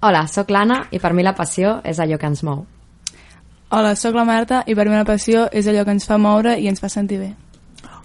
[0.00, 2.62] Hola, sóc l'Anna i per mi la passió és allò que ens mou.
[3.76, 6.54] Hola, sóc la Marta i per mi la passió és allò que ens fa moure
[6.56, 7.28] i ens fa sentir bé.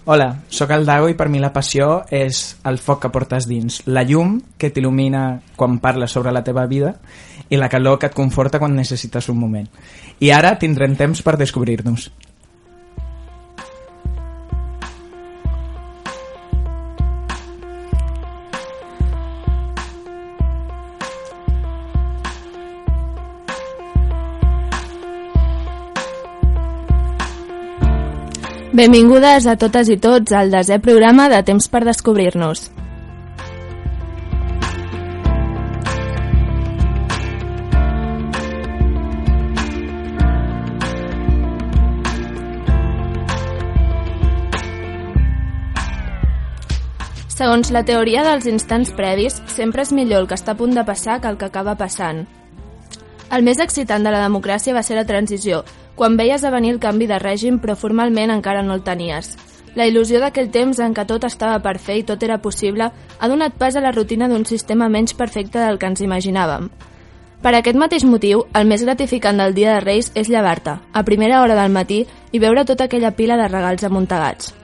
[0.04, 3.80] Hola, sóc el Dago i per mi la passió és el foc que portes dins,
[3.88, 5.22] la llum que t'il·lumina
[5.56, 6.92] quan parles sobre la teva vida
[7.48, 9.66] i la calor que et conforta quan necessites un moment.
[10.20, 12.10] I ara tindrem temps per descobrir-nos.
[28.76, 32.66] Benvingudes a totes i tots al desè programa de Temps per Descobrir-nos.
[47.32, 50.84] Segons la teoria dels instants previs, sempre és millor el que està a punt de
[50.84, 52.26] passar que el que acaba passant.
[53.32, 55.64] El més excitant de la democràcia va ser la transició,
[55.96, 59.32] quan veies a venir el canvi de règim però formalment encara no el tenies.
[59.76, 63.28] La il·lusió d'aquell temps en què tot estava per fer i tot era possible ha
[63.28, 66.68] donat pas a la rutina d'un sistema menys perfecte del que ens imaginàvem.
[67.42, 71.42] Per aquest mateix motiu, el més gratificant del dia de Reis és llevar-te, a primera
[71.42, 74.54] hora del matí, i veure tota aquella pila de regals amuntegats.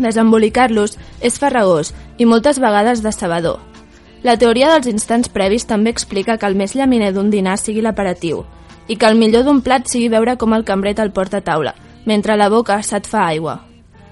[0.00, 3.60] Desembolicar-los és farragós i moltes vegades decebedor.
[4.24, 8.44] La teoria dels instants previs també explica que el més llaminer d'un dinar sigui l'aperatiu
[8.92, 11.70] i que el millor d'un plat sigui veure com el cambrer te'l porta a taula,
[12.04, 13.54] mentre la boca se't fa aigua.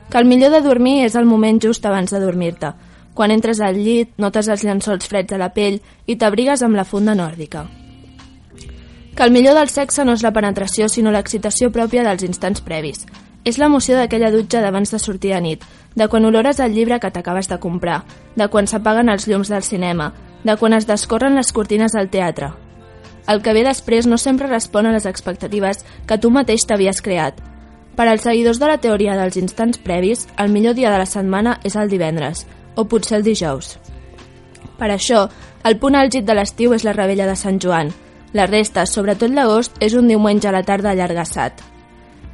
[0.08, 2.70] Que el millor de dormir és el moment just abans de dormir-te,
[3.12, 6.86] quan entres al llit, notes els llençols freds a la pell i t'abrigues amb la
[6.88, 7.66] funda nòrdica.
[9.16, 13.04] Que el millor del sexe no és la penetració, sinó l'excitació pròpia dels instants previs,
[13.44, 15.60] és l'emoció d'aquella dutxa d'abans de sortir a nit,
[15.92, 18.00] de quan olores el llibre que t'acabes de comprar,
[18.32, 22.54] de quan s'apaguen els llums del cinema, de quan es descorren les cortines del teatre.
[23.30, 27.38] El que ve després no sempre respon a les expectatives que tu mateix t'havies creat.
[27.96, 31.58] Per als seguidors de la teoria dels instants previs, el millor dia de la setmana
[31.64, 33.76] és el divendres, o potser el dijous.
[34.78, 35.26] Per això,
[35.64, 37.92] el punt àlgid de l'estiu és la rebella de Sant Joan.
[38.32, 41.70] La resta, sobretot l'agost, és un diumenge a la tarda allargassat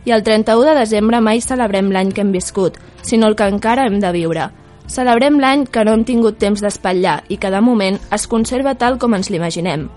[0.07, 3.89] i el 31 de desembre mai celebrem l'any que hem viscut, sinó el que encara
[3.91, 4.49] hem de viure.
[4.87, 9.01] Celebrem l'any que no hem tingut temps d'espatllar i que de moment es conserva tal
[9.03, 9.89] com ens l'imaginem.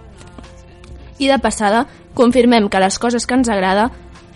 [1.19, 1.85] I de passada,
[2.15, 3.89] confirmem que les coses que ens agrada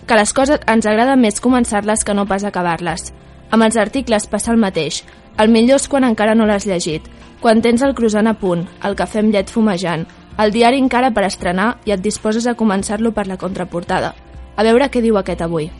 [0.07, 3.13] que les coses ens agrada més començar-les que no pas acabar-les.
[3.55, 5.03] Amb els articles passa el mateix.
[5.39, 7.07] El millor és quan encara no l'has llegit,
[7.39, 10.05] quan tens el croissant a punt, el cafè amb llet fumejant,
[10.43, 14.13] el diari encara per estrenar i et disposes a començar-lo per la contraportada.
[14.55, 15.71] A veure què diu aquest avui.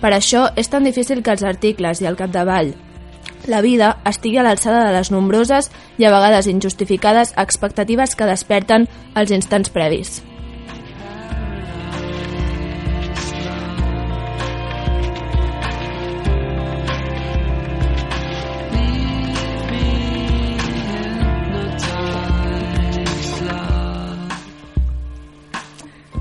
[0.00, 2.74] Per això és tan difícil que els articles i el capdavall
[3.48, 8.86] la vida estigui a l'alçada de les nombroses i a vegades injustificades expectatives que desperten
[9.14, 10.20] els instants previs.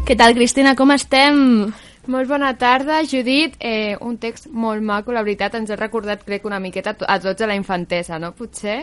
[0.09, 0.71] Què tal, Cristina?
[0.73, 1.35] Com estem?
[2.09, 3.59] Molt bona tarda, Judit.
[3.61, 7.45] Eh, un text molt maco, la veritat, ens ha recordat, crec, una miqueta a tots
[7.45, 8.31] a la infantesa, no?
[8.33, 8.79] Potser?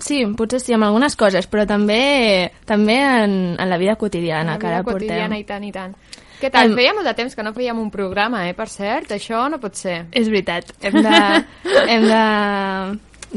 [0.00, 4.58] Sí, potser sí, amb algunes coses, però també també en, en la vida quotidiana, la
[4.60, 5.08] que ara vida portem.
[5.08, 5.96] quotidiana, i tant, i tant.
[6.40, 6.68] Què tal?
[6.70, 8.52] Em- Feia molt de temps que no fèiem un programa, eh?
[8.56, 10.02] Per cert, això no pot ser.
[10.12, 11.22] És veritat, hem de...
[11.88, 12.24] hem de...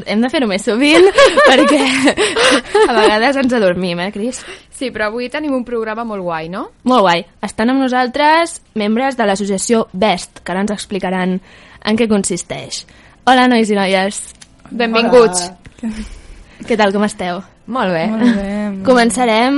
[0.09, 1.05] Hem de fer-ho més sovint
[1.49, 1.81] perquè
[2.87, 4.41] a vegades ens adormim, eh, Cris?
[4.73, 6.65] Sí, però avui tenim un programa molt guai, no?
[6.89, 7.25] Molt guai.
[7.45, 12.83] Estan amb nosaltres membres de l'associació BEST, que ara ens explicaran en què consisteix.
[13.29, 14.21] Hola, nois i noies.
[14.71, 15.51] Benvinguts.
[16.63, 17.43] Què tal, com esteu?
[17.67, 18.07] Molt bé.
[18.11, 18.53] Molt bé.
[18.83, 19.57] Començarem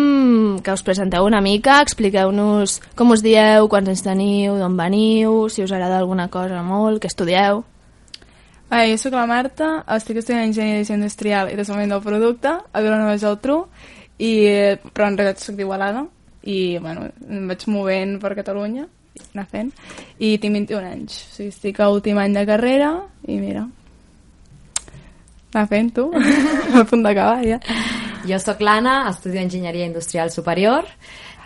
[0.62, 5.64] que us presenteu una mica, expliqueu-nos com us dieu, quants anys teniu, d'on veniu, si
[5.66, 7.64] us agrada alguna cosa molt, què estudieu.
[8.70, 13.14] Ah, jo sóc la Marta, estic estudiant Enginyeria Industrial i Desenvolupament del Producte a Vilanova
[13.14, 13.60] i Geltrú,
[14.18, 14.32] i,
[14.90, 16.06] però en realitat sóc d'Igualada
[16.50, 18.86] i bueno, em vaig movent per Catalunya
[19.34, 19.72] anar fent
[20.20, 22.90] i tinc 21 anys, o sigui, estic a últim any de carrera
[23.28, 23.66] i mira
[25.54, 26.10] anar fent tu?
[26.80, 27.62] A punt d'acabar ja.
[28.26, 30.90] Jo sóc l'Anna, estudio Enginyeria Industrial Superior,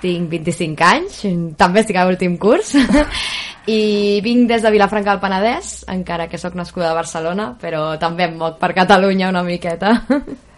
[0.02, 1.20] tinc 25 anys,
[1.60, 2.72] també estic a l'últim curs,
[3.70, 8.26] i vinc des de Vilafranca del Penedès, encara que sóc nascuda a Barcelona, però també
[8.26, 9.96] em moc per Catalunya una miqueta.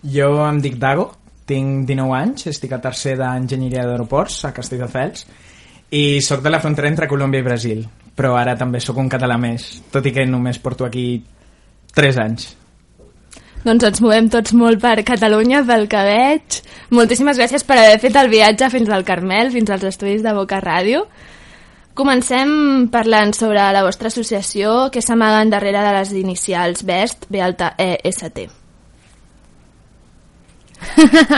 [0.00, 1.10] Jo em dic Dago,
[1.44, 5.26] tinc 19 anys, estic a tercer d'Enginyeria d'Aeroports a Castelldefels
[5.92, 7.82] i sóc de la frontera entre Colòmbia i Brasil,
[8.16, 11.04] però ara també sóc un català més, tot i que només porto aquí
[11.92, 12.46] 3 anys.
[13.60, 16.60] Doncs ens movem tots molt per Catalunya, pel que veig.
[16.96, 20.62] Moltíssimes gràcies per haver fet el viatge fins al Carmel, fins als estudis de Boca
[20.64, 21.04] Ràdio.
[21.94, 27.74] Comencem parlant sobre la vostra associació que s'amaguen darrere de les inicials BEST, B alta
[27.76, 28.46] E S T.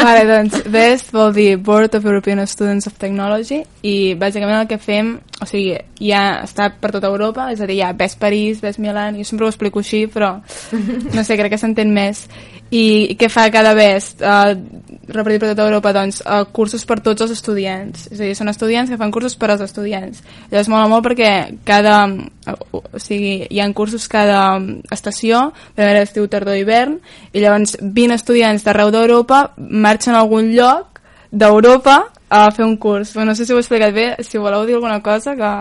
[0.05, 4.79] vale, doncs BEST vol dir Board of European Students of Technology i bàsicament el que
[4.79, 8.79] fem, o sigui, ja està per tota Europa, és a dir, ha BEST París, BEST
[8.83, 10.37] Milan, jo sempre ho explico així, però
[11.17, 12.29] no sé, crec que s'entén més.
[12.73, 14.23] I què fa cada BEST?
[14.25, 14.55] Uh,
[15.13, 18.07] repartit per tota Europa, doncs, uh, cursos per tots els estudiants.
[18.09, 20.23] És a dir, són estudiants que fan cursos per als estudiants.
[20.53, 21.33] Llavors mola molt perquè
[21.69, 22.07] cada...
[22.73, 24.57] O sigui, hi ha cursos cada
[24.95, 26.97] estació, primera estiu, tardor hivern,
[27.33, 30.92] i llavors 20 estudiants d'arreu d'Europa marxen a algun lloc
[31.33, 33.13] d'Europa a fer un curs.
[33.17, 35.53] Però no sé si ho he explicat bé, si voleu dir alguna cosa, que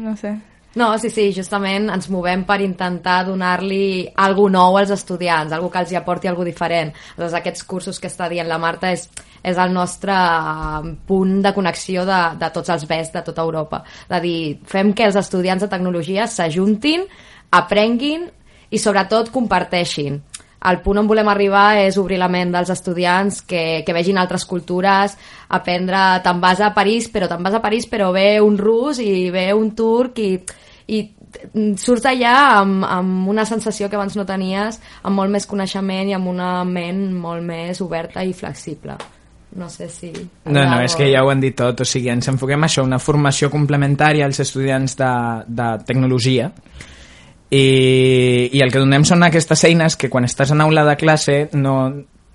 [0.00, 0.34] no sé.
[0.78, 5.80] No, sí, sí, justament ens movem per intentar donar-li algú nou als estudiants, algú que
[5.80, 6.92] els hi aporti algú diferent.
[7.16, 9.08] Llavors, aquests cursos que està dient la Marta és,
[9.42, 13.82] és el nostre eh, punt de connexió de, de tots els BES de tota Europa.
[14.12, 14.38] De dir,
[14.68, 17.08] fem que els estudiants de tecnologia s'ajuntin,
[17.50, 18.28] aprenguin
[18.70, 20.20] i sobretot comparteixin
[20.66, 24.46] el punt on volem arribar és obrir la ment dels estudiants que, que vegin altres
[24.48, 25.14] cultures,
[25.54, 29.28] aprendre, te'n vas a París, però te'n vas a París, però ve un rus i
[29.34, 30.32] ve un turc i,
[30.90, 31.04] i
[31.78, 36.16] surts allà amb, amb una sensació que abans no tenies, amb molt més coneixement i
[36.16, 38.98] amb una ment molt més oberta i flexible.
[39.58, 40.10] No sé si...
[40.44, 42.84] No, no, és que ja ho han dit tot, o sigui, ens enfoquem a això,
[42.84, 45.12] una formació complementària als estudiants de,
[45.48, 46.50] de tecnologia,
[47.50, 51.38] i, i el que donem són aquestes eines que quan estàs en aula de classe
[51.56, 51.76] no,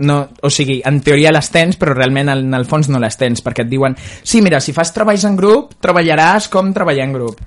[0.03, 3.43] no, o sigui, en teoria les tens, però realment en el fons no les tens,
[3.45, 7.41] perquè et diuen sí, mira, si fas treballs en grup, treballaràs com treballar en grup.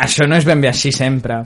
[0.00, 1.42] Això no és ben bé així sempre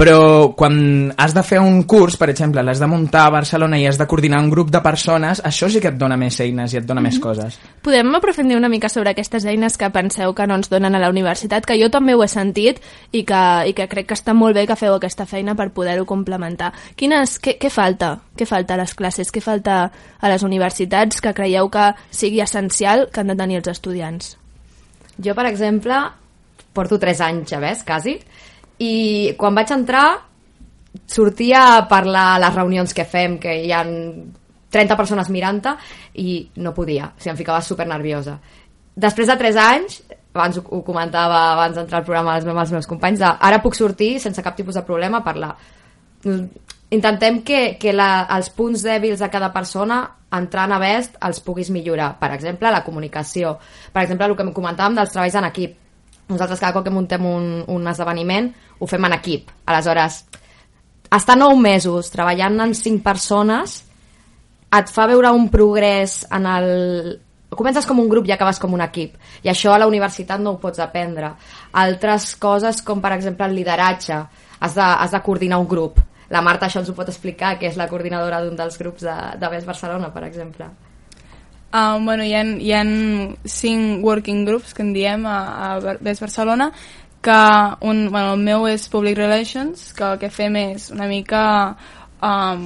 [0.00, 3.82] però quan has de fer un curs, per exemple, l'has de muntar a Barcelona i
[3.84, 6.78] has de coordinar un grup de persones, això sí que et dona més eines i
[6.78, 7.08] et dona mm -hmm.
[7.10, 7.22] més mhm.
[7.22, 7.58] coses.
[7.82, 11.10] Podem aprofundir una mica sobre aquestes eines que penseu que no ens donen a la
[11.10, 12.80] universitat, que jo també ho he sentit
[13.12, 16.06] i que, i que crec que està molt bé que feu aquesta feina per poder-ho
[16.06, 16.72] complementar.
[16.96, 18.20] Quines, què, què falta?
[18.38, 19.30] Què falta a les classes?
[19.30, 23.68] Què falta a les universitats que creieu que sigui essencial que han de tenir els
[23.68, 24.38] estudiants?
[25.22, 25.94] Jo, per exemple,
[26.72, 28.18] porto 3 anys, ja ves, quasi,
[28.80, 30.06] i quan vaig entrar
[31.06, 33.92] sortia a parlar a les reunions que fem, que hi han
[34.70, 35.60] 30 persones mirant
[36.14, 38.38] i no podia, o sigui, em ficava super nerviosa.
[39.00, 40.00] Després de 3 anys,
[40.34, 43.26] abans ho, ho comentava abans d'entrar al programa amb els, meus, els meus companys, de,
[43.26, 45.52] ara puc sortir sense cap tipus de problema a parlar.
[46.90, 50.02] Intentem que, que la, els punts dèbils de cada persona
[50.34, 52.12] entrant a Best els puguis millorar.
[52.18, 53.56] Per exemple, la comunicació.
[53.92, 55.78] Per exemple, el que comentàvem dels treballs en equip
[56.30, 59.50] nosaltres cada cop que muntem un, un esdeveniment ho fem en equip.
[59.68, 60.24] Aleshores,
[61.12, 63.80] estar nou mesos treballant en cinc persones
[64.78, 66.70] et fa veure un progrés en el...
[67.50, 69.16] Comences com un grup i acabes com un equip.
[69.42, 71.32] I això a la universitat no ho pots aprendre.
[71.82, 74.20] Altres coses, com per exemple el lideratge,
[74.60, 75.98] has de, has de coordinar un grup.
[76.30, 79.16] La Marta això ens ho pot explicar, que és la coordinadora d'un dels grups de,
[79.42, 80.70] de BES Barcelona, per exemple.
[81.70, 82.80] Uh, bueno, hi ha, hi ha
[83.46, 85.36] cinc working groups que en diem a,
[85.66, 86.72] a Best Barcelona
[87.20, 87.40] que
[87.80, 91.42] un, bueno, el meu és Public Relations que el que fem és una mica
[92.24, 92.64] um,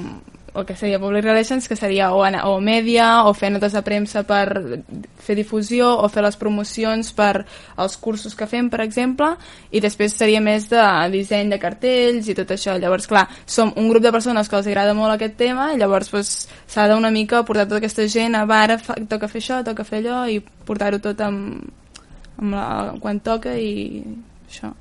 [0.55, 4.23] el que seria Public Relations, que seria o, o media, o fer notes de premsa
[4.23, 4.79] per
[5.19, 7.43] fer difusió, o fer les promocions per
[7.75, 9.33] als cursos que fem, per exemple,
[9.75, 12.77] i després seria més de disseny de cartells i tot això.
[12.79, 16.07] Llavors, clar, som un grup de persones que els agrada molt aquest tema, i llavors
[16.07, 19.59] s'ha pues, d'una mica portar tota aquesta gent a, va, ara fa, toca fer això,
[19.67, 21.67] toca fer allò, i portar-ho tot amb,
[22.39, 22.69] amb la,
[23.03, 23.75] quan toca i
[24.47, 24.73] això.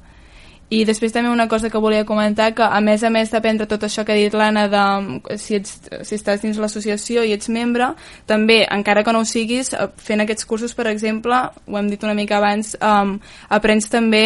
[0.74, 3.84] I després també una cosa que volia comentar, que a més a més d'aprendre tot
[3.84, 5.76] això que ha dit l'Anna, de si, ets,
[6.08, 7.92] si estàs dins l'associació i ets membre,
[8.26, 12.02] també, encara que no ho siguis, eh, fent aquests cursos, per exemple, ho hem dit
[12.02, 13.18] una mica abans, um,
[13.50, 14.24] aprens també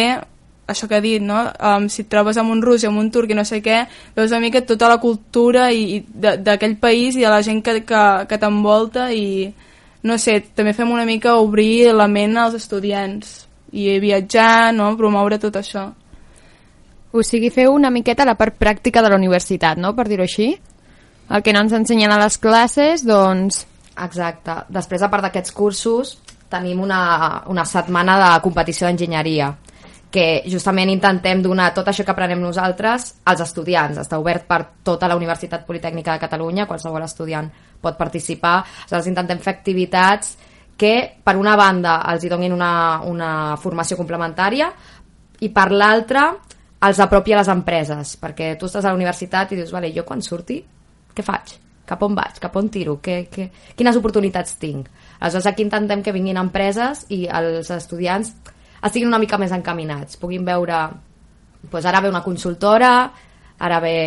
[0.69, 1.41] això que ha dit, no?
[1.59, 3.83] Um, si et trobes amb un rus i amb un turc i no sé què,
[4.15, 7.81] veus una mica tota la cultura i, i d'aquell país i de la gent que,
[7.89, 9.49] que, que t'envolta i,
[10.05, 14.91] no sé, també fem una mica obrir la ment als estudiants i viatjar, no?
[14.97, 15.87] promoure tot això.
[17.11, 20.51] O sigui, feu una miqueta la part pràctica de la universitat, no?, per dir-ho així.
[21.29, 23.63] El que no ens ensenyen a les classes, doncs...
[23.99, 24.55] Exacte.
[24.73, 26.15] Després, a part d'aquests cursos,
[26.49, 27.01] tenim una,
[27.49, 29.53] una setmana de competició d'enginyeria
[30.09, 33.99] que justament intentem donar tot això que aprenem nosaltres als estudiants.
[34.01, 37.49] Està obert per tota la Universitat Politècnica de Catalunya, qualsevol estudiant
[37.81, 38.55] pot participar.
[38.87, 40.33] Aleshores intentem fer activitats
[40.79, 40.93] que,
[41.23, 42.73] per una banda, els hi donin una,
[43.05, 44.69] una formació complementària
[45.43, 46.29] i per l'altra
[46.87, 50.05] els apropi a les empreses, perquè tu estàs a la universitat i dius, vale, jo
[50.07, 50.61] quan surti,
[51.15, 51.57] què faig?
[51.89, 52.39] Cap on vaig?
[52.39, 52.99] Cap on tiro?
[53.03, 54.87] Que, que, quines oportunitats tinc?
[55.19, 58.31] Aleshores aquí intentem que vinguin empreses i els estudiants
[58.79, 60.85] estiguin una mica més encaminats, puguin veure
[61.67, 62.93] doncs ara ve una consultora,
[63.59, 63.97] ara ve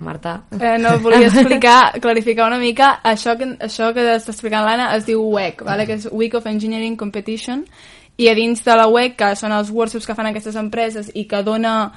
[0.00, 0.42] Marta.
[0.58, 5.06] Eh, no, volia explicar, clarificar una mica, això que, això que està explicant l'Anna es
[5.06, 5.86] diu WEC, vale?
[5.86, 7.64] que és Week of Engineering Competition,
[8.18, 11.26] i a dins de la WEC, que són els workshops que fan aquestes empreses i
[11.30, 11.92] que dona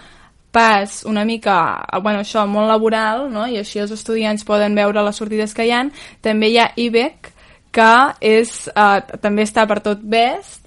[0.52, 3.46] pas una mica, bueno, això, molt laboral, no?
[3.48, 7.32] i així els estudiants poden veure les sortides que hi han, també hi ha IBEC,
[7.72, 10.60] que és, eh, també està per tot best,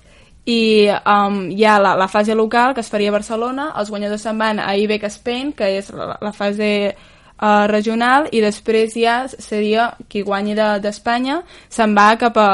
[0.45, 4.27] i um, hi ha la, la fase local que es faria a Barcelona, els guanyadors
[4.27, 6.69] se'n van a IBEC Spain, que és la, la fase
[7.45, 12.51] uh, regional, i després ja seria qui guanyi d'Espanya de, se'n va cap a,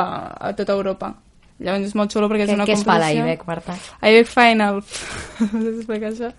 [0.50, 1.14] a tota Europa.
[1.60, 2.86] Llavors és molt xulo perquè és una què competició.
[2.86, 3.76] Què es fa l'IBEC, Marta?
[4.00, 4.80] IBEC Final.
[5.52, 6.32] no sé explicar això.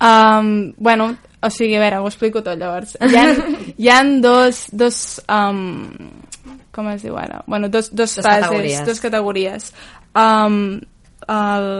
[0.00, 1.10] Um, bueno,
[1.42, 2.94] o sigui, a veure, ho explico tot llavors.
[3.02, 3.24] Hi ha,
[3.76, 5.90] hi ha dos, dos um,
[6.72, 7.42] com es diu ara?
[7.46, 8.86] Bueno, dos, dos, Dos fases, categories.
[8.86, 9.72] dos categories.
[10.14, 10.80] Um,
[11.30, 11.70] el...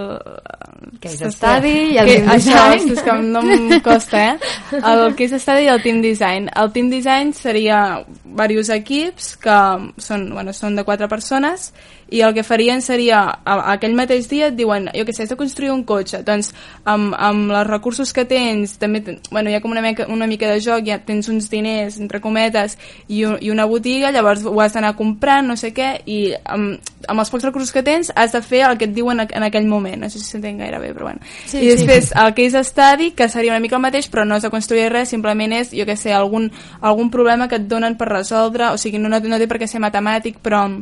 [1.00, 2.90] Case study i el que, team això, design.
[2.94, 4.50] és que no em costa, eh?
[4.80, 6.48] El case study i el team design.
[6.56, 7.80] El team design seria
[8.24, 9.56] diversos equips que
[10.00, 11.70] són, bueno, són de quatre persones
[12.10, 15.36] i el que farien seria, aquell mateix dia et diuen, jo què sé, has de
[15.38, 16.48] construir un cotxe, doncs
[16.90, 20.26] amb, amb els recursos que tens, també, ten- bueno, hi ha com una mica, una
[20.26, 22.74] mica de joc, ja tens uns diners, entre cometes,
[23.06, 26.80] i, un, i una botiga, llavors ho has d'anar comprant, no sé què, i amb,
[27.06, 29.68] amb els pocs recursos que tens has de fer el que et diuen en aquell
[29.68, 31.20] moment, no sé si s'entén gaire bé, però bueno.
[31.46, 31.76] Sí, I sí.
[31.76, 34.88] després el case study, que seria una mica el mateix, però no has de construir
[34.92, 38.80] res, simplement és, jo què sé, algun, algun problema que et donen per resoldre, o
[38.80, 40.80] sigui, no, no, no té per què ser matemàtic, però en,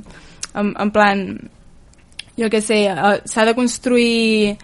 [0.55, 1.25] en, en plan,
[2.39, 4.55] jo què sé, eh, s'ha de construir,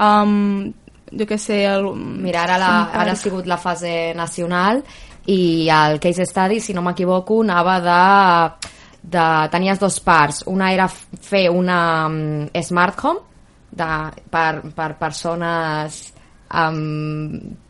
[0.00, 0.72] um,
[1.10, 4.82] jo què sé, el, Mira, ara, la, ara ha sigut la fase nacional
[5.30, 8.68] i el case study, si no m'equivoco, anava de,
[9.02, 9.26] de...
[9.52, 10.44] Tenies dos parts.
[10.46, 13.29] Una era fer una um, smart home
[13.70, 13.90] de,
[14.30, 16.00] per, per persones
[16.48, 17.66] amb...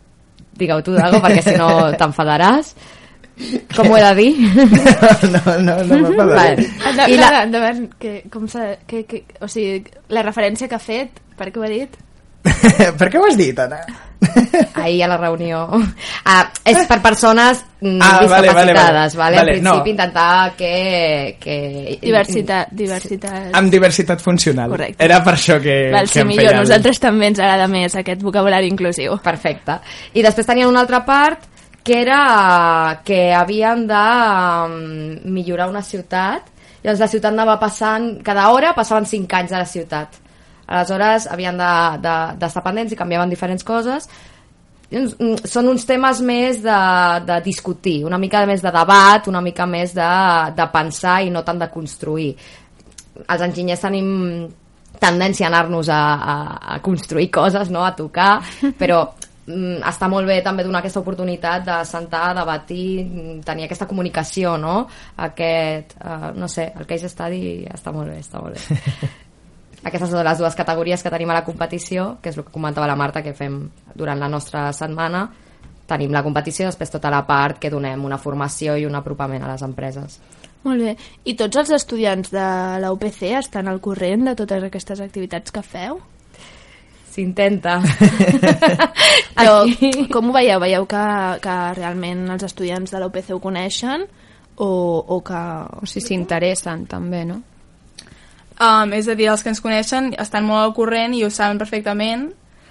[0.61, 1.69] Digue-ho tu, Dago, perquè si no
[2.01, 2.75] t'enfadaràs.
[3.73, 4.33] Com ho he de dir?
[5.33, 6.67] no, no, no m'enfadaré.
[6.85, 7.09] Vale.
[7.09, 8.75] I la- endavant, que, com s'ha...
[8.87, 9.81] Que, que, o sigui,
[10.13, 11.97] la referència que ha fet, per què ho ha dit?
[13.01, 13.81] per què ho has dit, Anna?
[14.75, 15.67] ahir a la reunió.
[16.25, 18.73] Ah, és per persones mm, Ah, vale, vale, vale.
[18.73, 19.71] discapacitades, vale, Vale, En no.
[19.71, 21.37] principi intentar que...
[21.41, 23.49] que Diversitat, diversitat...
[23.57, 24.71] Amb diversitat funcional.
[24.71, 25.03] Correcte.
[25.05, 26.61] Era per això que, Val, que sí, em millor, feia...
[26.61, 29.17] nosaltres també ens agrada més aquest vocabulari inclusiu.
[29.25, 29.81] Perfecte.
[30.15, 31.49] I després tenien una altra part
[31.83, 34.05] que era que havien de
[34.69, 36.51] mm, millorar una ciutat
[36.81, 40.20] i llavors la ciutat anava passant, cada hora passaven 5 anys a la ciutat.
[40.71, 41.99] Aleshores havien d'estar
[42.39, 44.07] de, de, pendents i canviaven diferents coses
[44.91, 46.81] mm, són uns temes més de,
[47.27, 50.11] de discutir, una mica més de debat, una mica més de,
[50.55, 52.31] de pensar i no tant de construir.
[53.27, 54.13] Els enginyers tenim
[55.01, 56.37] tendència a anar-nos a, a,
[56.77, 57.83] a construir coses, no?
[57.85, 58.37] a tocar,
[58.81, 59.01] però
[59.47, 64.55] mm, està molt bé també donar aquesta oportunitat de sentar, debatir, mm, tenir aquesta comunicació,
[64.61, 64.85] no?
[65.27, 69.11] Aquest, uh, no sé, el case study està molt bé, està molt bé.
[69.83, 72.89] Aquestes són les dues categories que tenim a la competició, que és el que comentava
[72.89, 73.63] la Marta, que fem
[73.97, 75.25] durant la nostra setmana.
[75.89, 79.43] Tenim la competició i després tota la part que donem una formació i un apropament
[79.43, 80.21] a les empreses.
[80.63, 80.95] Molt bé.
[81.25, 82.47] I tots els estudiants de
[82.83, 86.01] la UPC estan al corrent de totes aquestes activitats que feu?
[87.11, 87.81] S'intenta.
[89.41, 89.65] Però
[90.13, 90.61] com ho veieu?
[90.63, 91.05] Veieu que,
[91.43, 94.05] que realment els estudiants de la UPC ho coneixen
[94.61, 95.41] o, o que...
[95.81, 97.41] O si s'interessen, també, no?
[98.61, 101.59] Um, és a dir, els que ens coneixen estan molt al corrent i ho saben
[101.61, 102.29] perfectament.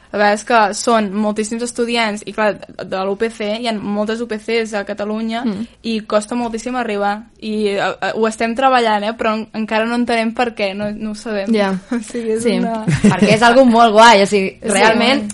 [0.10, 4.74] La veritat és que són moltíssims estudiants i clar, de l'UPC hi ha moltes UPCs
[4.79, 5.67] a Catalunya mm.
[5.86, 7.12] i costa moltíssim arribar
[7.46, 9.13] i uh, uh, ho estem treballant, eh?
[9.17, 11.53] però en, encara no entenem per què, no, no ho sabem.
[11.53, 11.75] Ja.
[11.93, 12.55] O sigui, és Sí.
[12.58, 12.81] una...
[13.03, 14.72] perquè és algo molt guai, o sigui, Sí.
[14.74, 15.27] realment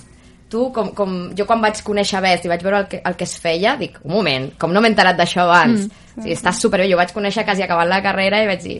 [0.52, 3.28] tu, com, com jo quan vaig conèixer Best i vaig veure el que, el que
[3.28, 5.88] es feia, dic, un moment, com no m'he enterat d'això abans?
[5.88, 6.04] Mm.
[6.16, 8.78] O sigui, està superbé, jo vaig conèixer quasi acabant la carrera i vaig dir,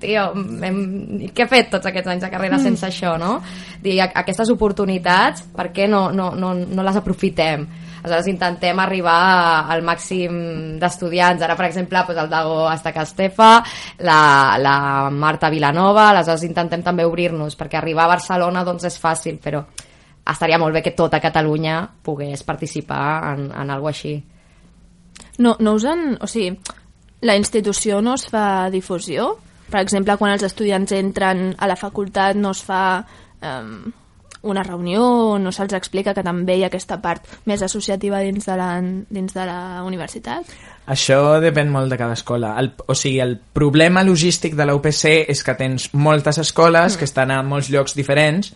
[0.00, 0.78] tio, hem,
[1.34, 3.38] què he fet tots aquests anys de carrera sense això, no?
[3.82, 7.66] Dir, aquestes oportunitats, per què no, no, no, no les aprofitem?
[8.06, 9.16] Aleshores intentem arribar
[9.72, 11.42] al màxim d'estudiants.
[11.42, 13.50] Ara, per exemple, doncs el Dago està a Castefa,
[14.06, 14.20] la,
[14.62, 14.76] la
[15.10, 19.64] Marta Vilanova, aleshores intentem també obrir-nos, perquè arribar a Barcelona doncs és fàcil, però
[20.26, 24.16] estaria molt bé que tota Catalunya pogués participar en, en alguna així.
[25.38, 26.16] No, no usen...
[26.20, 26.52] O sigui,
[27.26, 29.32] la institució no es fa difusió?
[29.70, 32.82] Per exemple, quan els estudiants entren a la facultat no es fa
[33.42, 33.92] um,
[34.46, 38.56] una reunió no se'ls explica que també hi ha aquesta part més associativa dins de
[38.58, 40.48] la, dins de la universitat?
[40.86, 42.54] Això depèn molt de cada escola.
[42.60, 46.98] El, o sigui, el problema logístic de la UPC és que tens moltes escoles mm.
[46.98, 48.52] que estan a molts llocs diferents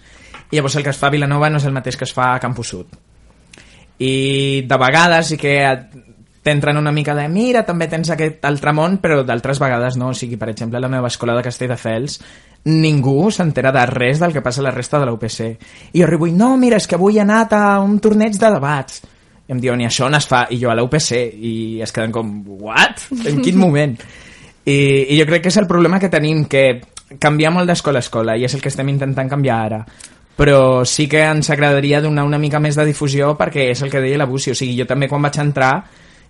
[0.51, 2.35] i llavors el que es fa a Vilanova no és el mateix que es fa
[2.35, 2.95] a Campus Sud.
[4.01, 5.59] I de vegades sí que
[6.43, 10.11] t'entren una mica de mira, també tens aquest altre món, però d'altres vegades no.
[10.11, 12.21] O sigui, per exemple, a la meva escola de Castelldefels
[12.65, 15.41] ningú s'entera de res del que passa a la resta de la UPC.
[15.93, 18.53] I jo arribo i, no, mira, és que avui he anat a un torneig de
[18.53, 19.03] debats.
[19.49, 20.45] I em diuen, i això on es fa?
[20.51, 21.11] I jo a la UPC.
[21.37, 21.55] I
[21.85, 22.31] es queden com,
[22.61, 23.09] what?
[23.27, 23.99] En quin moment?
[24.65, 24.79] I,
[25.09, 26.65] I jo crec que és el problema que tenim, que
[27.19, 29.85] canvia molt d'escola a escola, i és el que estem intentant canviar ara
[30.41, 34.01] però sí que ens agradaria donar una mica més de difusió perquè és el que
[34.01, 35.73] deia la Busi, o sigui, jo també quan vaig entrar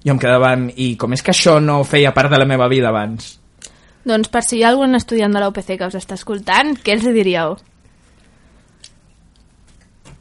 [0.04, 2.69] jo em quedava amb, i com és que això no feia part de la meva
[2.73, 3.37] vida abans?
[4.07, 6.97] Doncs per si hi ha algun estudiant de la UPC que us està escoltant, què
[6.97, 7.59] els diríeu?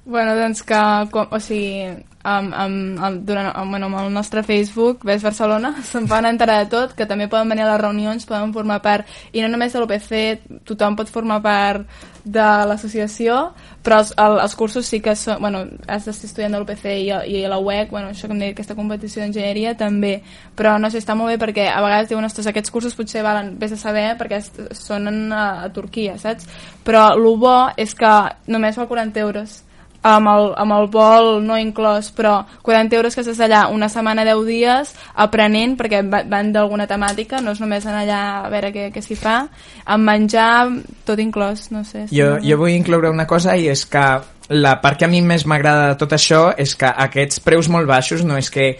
[0.10, 0.82] Bueno, doncs que,
[1.14, 5.74] com, o sigui, amb, amb, amb, durant, amb, bueno, amb el nostre Facebook, Ves Barcelona,
[5.90, 9.08] se'n poden enterar de tot, que també poden venir a les reunions, poden formar part,
[9.32, 11.88] i no només de l'UPC, tothom pot formar part
[12.30, 13.38] de l'associació,
[13.84, 17.08] però els, el, els cursos sí que són, bueno, has d'estar estudiant de l'UPC i,
[17.40, 20.20] i la UEC, bueno, això que em deia, aquesta competició d'enginyeria també,
[20.60, 23.56] però no sé, està molt bé perquè a vegades diuen, ostres, aquests cursos potser valen,
[23.62, 24.42] vés a saber, perquè
[24.76, 26.50] són a, a Turquia, saps?
[26.84, 28.14] Però el bo és que
[28.52, 29.62] només val 40 euros,
[30.02, 34.24] amb el, amb el vol no inclòs, però 40 euros que estàs allà una setmana,
[34.28, 38.90] 10 dies, aprenent, perquè van d'alguna temàtica, no és només anar allà a veure què,
[38.96, 39.42] què s'hi fa,
[39.86, 40.70] amb menjar,
[41.08, 42.08] tot inclòs, no sé.
[42.14, 42.44] Jo, no...
[42.46, 44.06] jo vull incloure una cosa i és que
[44.50, 47.88] la part que a mi més m'agrada de tot això és que aquests preus molt
[47.90, 48.72] baixos no és que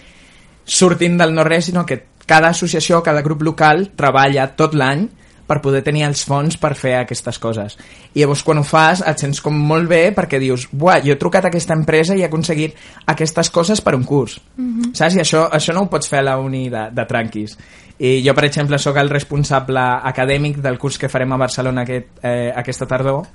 [0.66, 5.08] surtin del no-res, sinó que cada associació, cada grup local treballa tot l'any
[5.50, 7.76] per poder tenir els fons per fer aquestes coses.
[8.14, 11.20] I llavors quan ho fas et sents com molt bé perquè dius, buah, jo he
[11.22, 12.78] trucat a aquesta empresa i he aconseguit
[13.10, 14.40] aquestes coses per un curs.
[14.58, 14.94] Mm -hmm.
[14.94, 15.16] Saps?
[15.16, 17.58] I això, això no ho pots fer a la uni de, de tranquis.
[18.00, 22.08] I jo, per exemple, sóc el responsable acadèmic del curs que farem a Barcelona aquest,
[22.24, 23.26] eh, aquesta tardor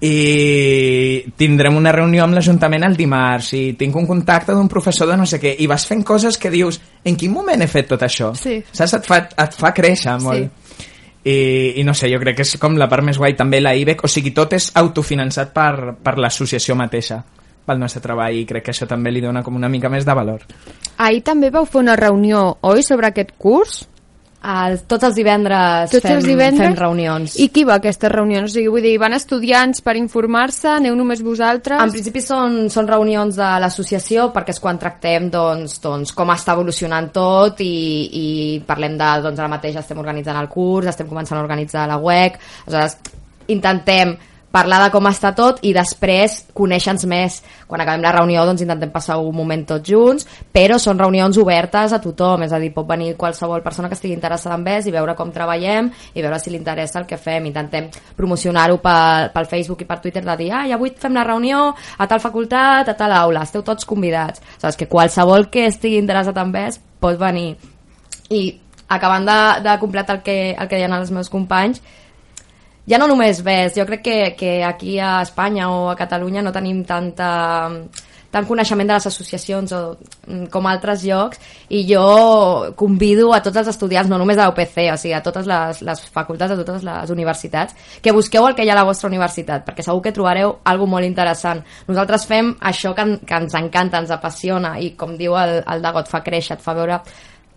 [0.00, 5.16] i tindrem una reunió amb l'Ajuntament el dimarts i tinc un contacte d'un professor de
[5.16, 8.02] no sé què i vas fent coses que dius en quin moment he fet tot
[8.02, 8.34] això?
[8.36, 8.58] Sí.
[8.72, 8.92] Saps?
[8.92, 10.44] Et fa, et fa créixer molt.
[10.44, 10.65] Sí
[11.26, 13.74] i, i no sé, jo crec que és com la part més guai també la
[13.74, 17.18] IBEC, o sigui, tot és autofinançat per, per l'associació mateixa
[17.66, 20.14] pel nostre treball i crec que això també li dona com una mica més de
[20.14, 20.44] valor.
[21.02, 23.80] Ahir també vau fer una reunió, oi, sobre aquest curs?
[24.46, 27.34] El, tots els divendres, tots fem, els divendres fem reunions.
[27.42, 28.52] I qui va a aquestes reunions?
[28.52, 30.68] O sigui, vull dir, van estudiants per informar-se?
[30.76, 31.80] Aneu només vosaltres?
[31.82, 36.54] En principi són, són reunions de l'associació perquè és quan tractem doncs, doncs, com està
[36.54, 37.74] evolucionant tot i,
[38.06, 38.26] i
[38.68, 42.38] parlem de, doncs ara mateix estem organitzant el curs, estem començant a organitzar la web,
[42.66, 42.98] aleshores
[43.52, 44.16] intentem
[44.56, 47.38] parlar de com està tot i després conèixer-nos més.
[47.68, 51.92] Quan acabem la reunió doncs intentem passar un moment tots junts, però són reunions obertes
[51.92, 54.94] a tothom, és a dir, pot venir qualsevol persona que estigui interessada en VES i
[54.94, 57.50] veure com treballem i veure si li interessa el que fem.
[57.50, 61.68] Intentem promocionar-ho pel, pel Facebook i per Twitter de dir, ah, avui fem la reunió
[61.74, 64.40] a tal facultat, a tal aula, esteu tots convidats.
[64.62, 67.56] Saps que qualsevol que estigui interessat en VES pot venir.
[68.32, 68.42] I
[68.88, 71.82] acabant de, de completar el que, el que deien els meus companys,
[72.88, 76.54] ja no només ves, jo crec que, que aquí a Espanya o a Catalunya no
[76.54, 77.30] tenim tanta
[78.36, 79.80] tant coneixement de les associacions o,
[80.26, 81.40] mm, com altres llocs
[81.72, 82.02] i jo
[82.76, 86.02] convido a tots els estudiants, no només de l'UPC, o sigui, a totes les, les
[86.12, 89.64] facultats, a totes les universitats, que busqueu el que hi ha a la vostra universitat,
[89.66, 91.62] perquè segur que trobareu alguna molt interessant.
[91.88, 96.04] Nosaltres fem això que, que ens encanta, ens apassiona i com diu el, el Dago,
[96.04, 97.00] et fa créixer, et fa veure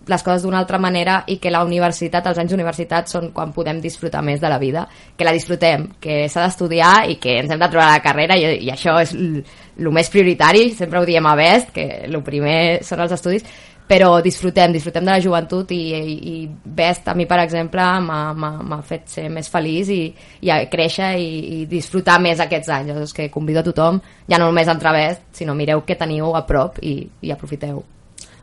[0.09, 3.79] les coses d'una altra manera i que la universitat, els anys d'universitat són quan podem
[3.81, 7.61] disfrutar més de la vida, que la disfrutem, que s'ha d'estudiar i que ens hem
[7.61, 11.35] de trobar la carrera i, i això és el més prioritari, sempre ho diem a
[11.39, 13.45] Best, que el primer són els estudis,
[13.89, 16.33] però disfrutem, disfrutem de la joventut i, i, i
[16.77, 20.01] Best a mi, per exemple, m'ha fet ser més feliç i,
[20.45, 22.99] i créixer i, i disfrutar més aquests anys.
[23.07, 23.97] És que convido a tothom,
[24.29, 27.81] ja no només a entrar Best, sinó mireu què teniu a prop i, i aprofiteu.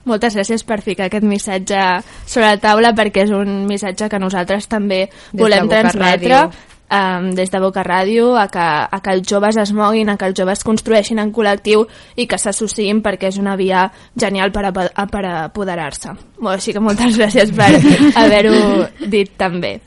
[0.07, 1.83] Moltes gràcies per ficar aquest missatge
[2.25, 6.47] sobre la taula perquè és un missatge que nosaltres també des volem transmetre
[6.91, 10.29] um, des de Boca Ràdio a que, a que els joves es moguin, a que
[10.31, 15.07] els joves construeixin en col·lectiu i que s'associïn perquè és una via genial per, a,
[15.11, 16.15] per apoderar-se.
[16.53, 17.73] Així que moltes gràcies per
[18.15, 19.79] haver-ho dit també.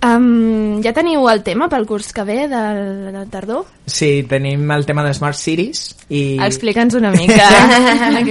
[0.00, 3.66] Um, ja teniu el tema pel curs que ve del, del tardor?
[3.84, 6.38] Sí, tenim el tema de Smart Cities i...
[6.40, 7.48] Explica'ns una mica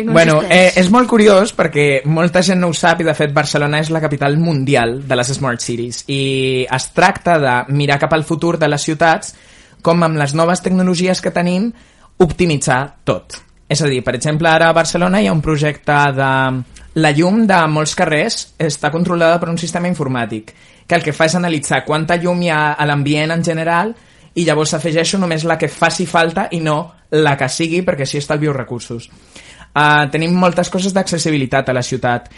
[0.09, 3.83] Bueno, eh, és molt curiós perquè molta gent no ho sap i de fet Barcelona
[3.83, 8.25] és la capital mundial de les Smart Cities i es tracta de mirar cap al
[8.25, 9.35] futur de les ciutats
[9.85, 11.69] com amb les noves tecnologies que tenim
[12.17, 13.37] optimitzar tot.
[13.69, 16.33] És a dir, per exemple, ara a Barcelona hi ha un projecte de...
[16.99, 20.49] La llum de molts carrers està controlada per un sistema informàtic
[20.89, 23.93] que el que fa és analitzar quanta llum hi ha a l'ambient en general
[24.33, 26.79] i llavors afegeixo només la que faci falta i no
[27.21, 29.09] la que sigui perquè així estalvio recursos.
[29.69, 32.31] Uh, tenim moltes coses d'accessibilitat a la ciutat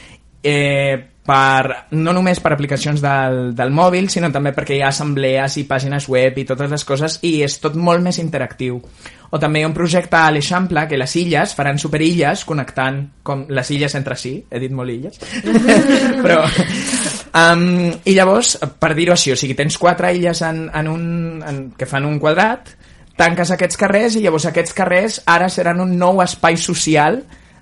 [0.43, 5.57] eh, per, no només per aplicacions del, del mòbil, sinó també perquè hi ha assemblees
[5.61, 8.81] i pàgines web i totes les coses i és tot molt més interactiu.
[9.31, 13.45] O també hi ha un projecte a l'Eixample que les illes faran superilles connectant com
[13.47, 15.21] les illes entre si, he dit molt illes,
[16.25, 16.43] però...
[17.31, 21.03] Um, I llavors, per dir-ho així, o sigui, tens quatre illes en, en un,
[21.47, 22.73] en, que fan un quadrat,
[23.19, 27.21] tanques aquests carrers i llavors aquests carrers ara seran un nou espai social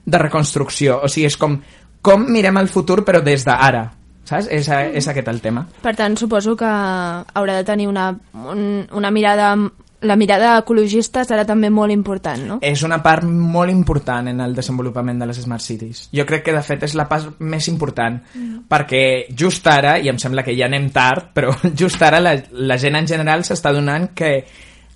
[0.10, 1.02] de reconstrucció.
[1.04, 1.60] O sigui, és com
[2.02, 3.90] com mirem el futur però des d'ara
[4.30, 4.48] saps?
[4.54, 5.66] És, és aquest el tema.
[5.82, 9.56] Per tant, suposo que haurà de tenir una, un, una mirada
[10.02, 12.58] la mirada ecologista serà també molt important, no?
[12.62, 16.08] És una part molt important en el desenvolupament de les Smart Cities.
[16.16, 18.66] Jo crec que, de fet, és la part més important, mm.
[18.72, 19.04] perquè
[19.36, 23.00] just ara, i em sembla que ja anem tard, però just ara la, la gent
[23.00, 24.34] en general s'està donant que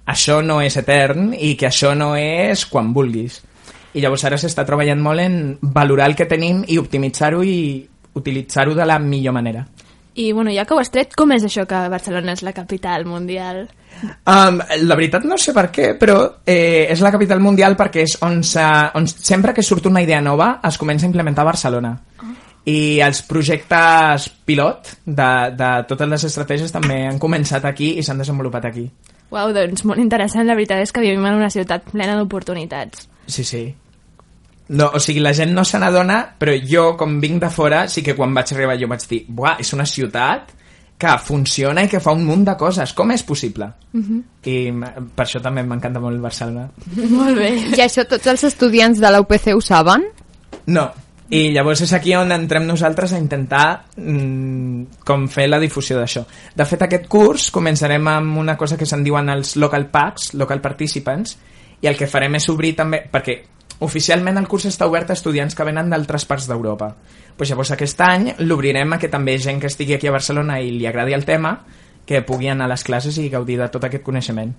[0.04, 3.39] això no és etern i que això no és quan vulguis
[3.94, 7.58] i llavors ara s'està treballant molt en valorar el que tenim i optimitzar-ho i
[8.18, 9.66] utilitzar-ho de la millor manera.
[10.15, 13.06] I, bueno, ja que ho has tret, com és això que Barcelona és la capital
[13.10, 13.63] mundial?
[14.04, 18.17] Um, la veritat no sé per què, però eh, és la capital mundial perquè és
[18.26, 18.41] on,
[18.99, 21.93] on sempre que surt una idea nova es comença a implementar a Barcelona.
[22.21, 22.34] Oh.
[22.69, 28.21] I els projectes pilot de, de totes les estratègies també han començat aquí i s'han
[28.21, 28.88] desenvolupat aquí.
[29.34, 30.45] Uau, doncs molt interessant.
[30.45, 33.08] La veritat és que vivim en una ciutat plena d'oportunitats.
[33.26, 33.65] Sí, sí.
[34.69, 38.02] No, o sigui, la gent no se n'adona, però jo, com vinc de fora, sí
[38.02, 40.54] que quan vaig arribar jo vaig dir, buah, és una ciutat
[40.97, 42.93] que funciona i que fa un munt de coses.
[42.93, 43.65] Com és possible?
[43.93, 44.23] Uh Mhm.
[44.43, 44.49] -huh.
[44.49, 44.71] I
[45.15, 46.69] per això també m'encanta molt Barcelona.
[47.10, 47.49] molt bé.
[47.76, 50.04] I això tots els estudiants de la UPC ho saben?
[50.67, 50.91] No,
[51.30, 56.26] i llavors és aquí on entrem nosaltres a intentar mm, com fer la difusió d'això.
[56.56, 60.62] De fet, aquest curs començarem amb una cosa que se'n diuen els local packs, local
[60.62, 61.38] participants,
[61.82, 63.41] i el que farem és obrir també, perquè
[63.84, 66.93] Oficialment el curs està obert a estudiants que venen d'altres parts d'Europa.
[67.36, 70.72] Pues llavors aquest any l'obrirem a que també gent que estigui aquí a Barcelona i
[70.72, 71.58] li agradi el tema
[72.06, 74.54] que pugui anar a les classes i gaudir de tot aquest coneixement.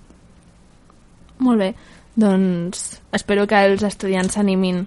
[1.45, 1.73] Molt bé,
[2.17, 4.85] doncs espero que els estudiants s'animin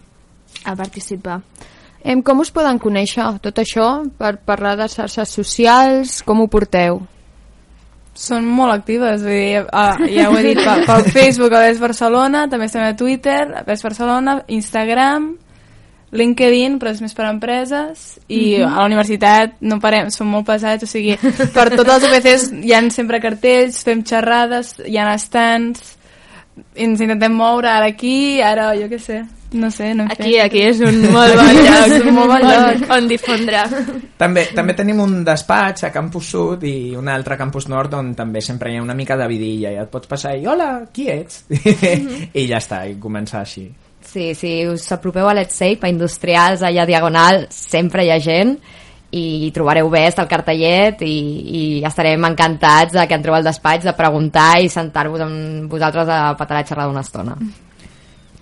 [0.64, 1.42] a participar.
[2.04, 6.22] Em, com us poden conèixer tot això per parlar de xarxes socials?
[6.24, 7.02] Com ho porteu?
[8.18, 11.82] Són molt actives, vull dir, ah, ja ho he dit, pel, pel Facebook a Ves
[11.82, 15.36] Barcelona, també estem a Twitter, a Ves Barcelona, Instagram,
[16.18, 18.74] LinkedIn, però és més per a empreses, i mm -hmm.
[18.74, 21.18] a la universitat no parem, som molt pesats, o sigui,
[21.54, 25.98] per totes les UPCs hi ha sempre cartells, fem xerrades, hi ha estants,
[26.76, 30.42] ens intentem moure ara aquí, ara jo què sé, no sé, no aquí, fet.
[30.44, 32.84] aquí és un molt bon lloc, un molt bon lloc.
[32.84, 33.64] On, on difondre.
[34.20, 38.14] També, també tenim un despatx a Campus Sud i un altre a Campus Nord on
[38.18, 41.08] també sempre hi ha una mica de vidilla i et pots passar i hola, qui
[41.14, 41.46] ets?
[42.42, 43.68] I ja està, i començar així.
[44.08, 48.20] Sí, si us apropeu a Let's Safe, a Industrials, allà a Diagonal, sempre hi ha
[48.24, 48.56] gent
[49.18, 51.14] i trobareu bé el cartellet i,
[51.60, 56.36] i estarem encantats de que entreu al despatx, de preguntar i sentar-vos amb vosaltres a
[56.40, 57.38] patar a xerrar una estona.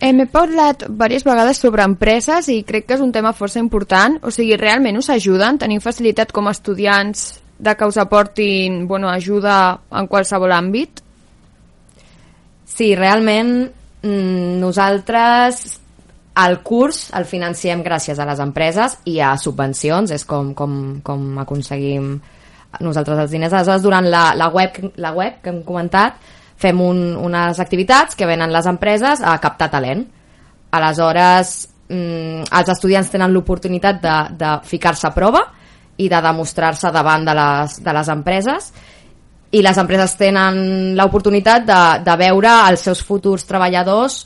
[0.04, 4.20] Hem parlat diverses vegades sobre empreses i crec que és un tema força important.
[4.28, 5.60] O sigui, realment us ajuden?
[5.62, 11.00] Teniu facilitat com a estudiants de que us aportin bueno, ajuda en qualsevol àmbit?
[12.66, 13.72] Sí, realment
[14.04, 15.80] mm, nosaltres
[16.36, 21.38] el curs el financiem gràcies a les empreses i a subvencions, és com, com, com
[21.40, 22.18] aconseguim
[22.84, 23.54] nosaltres els diners.
[23.54, 26.20] Aleshores, durant la, la, web, la web que hem comentat,
[26.58, 30.06] fem un, unes activitats que venen les empreses a captar talent.
[30.72, 31.56] Aleshores,
[31.90, 35.46] mm, els estudiants tenen l'oportunitat de, de ficar-se a prova
[35.98, 38.72] i de demostrar-se davant de les, de les empreses
[39.56, 44.26] i les empreses tenen l'oportunitat de, de veure els seus futurs treballadors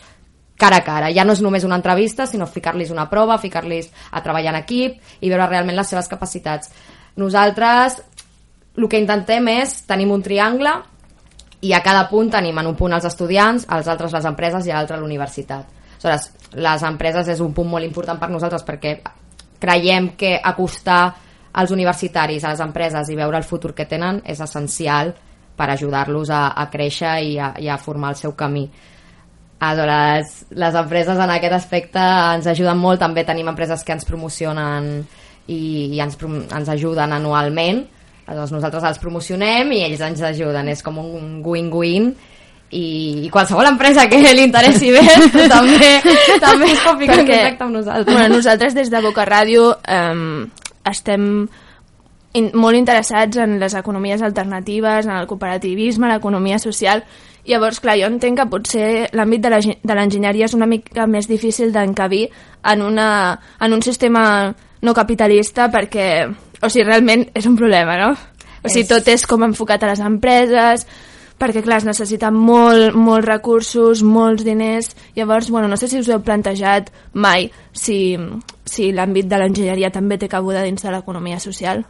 [0.59, 1.11] cara a cara.
[1.15, 5.21] Ja no és només una entrevista, sinó ficar-los una prova, ficar-los a treballar en equip
[5.21, 6.73] i veure realment les seves capacitats.
[7.19, 7.99] Nosaltres
[8.79, 10.73] el que intentem és, tenim un triangle
[11.61, 14.71] i a cada punt tenim en un punt els estudiants, als altres les empreses i
[14.71, 15.67] a l'altre l'universitat.
[15.99, 18.99] Aleshores, les empreses és un punt molt important per nosaltres perquè
[19.59, 21.15] creiem que acostar
[21.51, 25.11] als universitaris, a les empreses i veure el futur que tenen és essencial
[25.59, 28.69] per ajudar-los a, a créixer i a, i a formar el seu camí.
[29.59, 35.01] Aleshores, les empreses en aquest aspecte ens ajuden molt, també tenim empreses que ens promocionen
[35.51, 35.59] i,
[35.91, 37.83] i ens, ens ajuden anualment,
[38.29, 42.11] Aleshores nosaltres els promocionem i ells ens ajuden, és com un win-win
[42.69, 42.83] i,
[43.25, 45.01] i qualsevol empresa que li interessi bé
[45.49, 45.89] també,
[46.39, 48.13] també es pot ficar en Perquè- contacte amb nosaltres.
[48.13, 50.45] Bueno, nosaltres des de Boca Ràdio eh,
[50.91, 51.25] estem
[52.37, 57.01] in, molt interessats en les economies alternatives, en el cooperativisme, l'economia social.
[57.49, 61.07] Llavors, clar, jo entenc que potser l'àmbit de la gen- de l'enginyeria és una mica
[61.09, 62.27] més difícil d'encabir
[62.69, 64.53] en, una, en un sistema
[64.85, 66.27] no capitalista perquè,
[66.61, 68.11] o sigui, realment és un problema, no?
[68.63, 70.85] O sigui, És- tot és com enfocat a les empreses,
[71.39, 74.89] perquè, clar, es necessiten molt, molts recursos, molts diners.
[75.15, 78.17] Llavors, bueno, no sé si us heu plantejat mai, si,
[78.65, 81.85] si l'àmbit de l'enginyeria també té cabuda dins de l'economia social.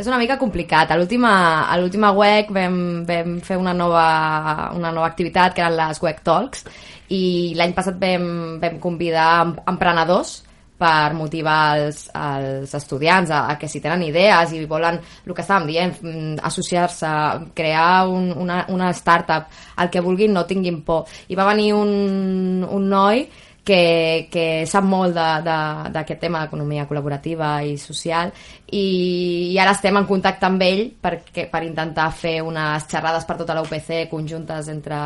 [0.00, 0.90] És una mica complicat.
[0.90, 6.22] A l'última WEC vam, vam fer una nova, una nova activitat que eren les WEC
[6.24, 6.64] Talks
[7.12, 10.38] i l'any passat vam, vam convidar em- emprenedors
[10.80, 15.44] per motivar els, els estudiants a, a que si tenen idees i volen, el que
[15.44, 17.12] estàvem dient, mm, associar-se,
[17.56, 21.06] crear un, una, una startup, el que vulguin, no tinguin por.
[21.28, 23.26] I va venir un, un noi
[23.64, 28.32] que, que sap molt d'aquest tema d'economia col·laborativa i social
[28.72, 33.36] i, i ara estem en contacte amb ell perquè, per intentar fer unes xerrades per
[33.42, 35.00] tota la UPC conjuntes entre,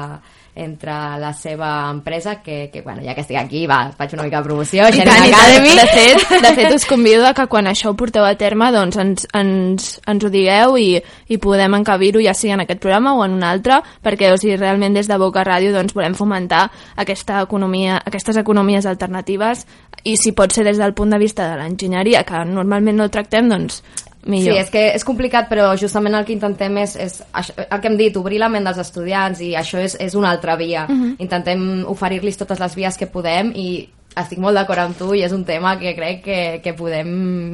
[0.54, 4.38] entre la seva empresa que, que bueno, ja que estic aquí va, faig una mica
[4.38, 5.26] de promoció I tant.
[5.26, 8.70] Academy De fet, de fet, us convido a que quan això ho porteu a terme
[8.74, 10.88] doncs ens, ens, ens ho digueu i,
[11.26, 14.54] i podem encabir-ho ja sigui en aquest programa o en un altre, perquè o sigui,
[14.60, 19.66] realment des de Boca Ràdio doncs, volem fomentar aquesta economia, aquestes economies alternatives
[20.04, 23.48] i si pot ser des del punt de vista de l'enginyeria, que normalment no tractem,
[23.50, 23.82] doncs
[24.24, 24.56] Sí, millor.
[24.56, 27.98] és que és complicat, però justament el que intentem és, és això, el que hem
[28.00, 30.86] dit, obrir la ment dels estudiants i això és, és una altra via.
[31.18, 33.68] Intentem oferir-los totes les vies que podem i
[34.14, 37.08] estic molt d'acord amb tu i és un tema que crec que, que podem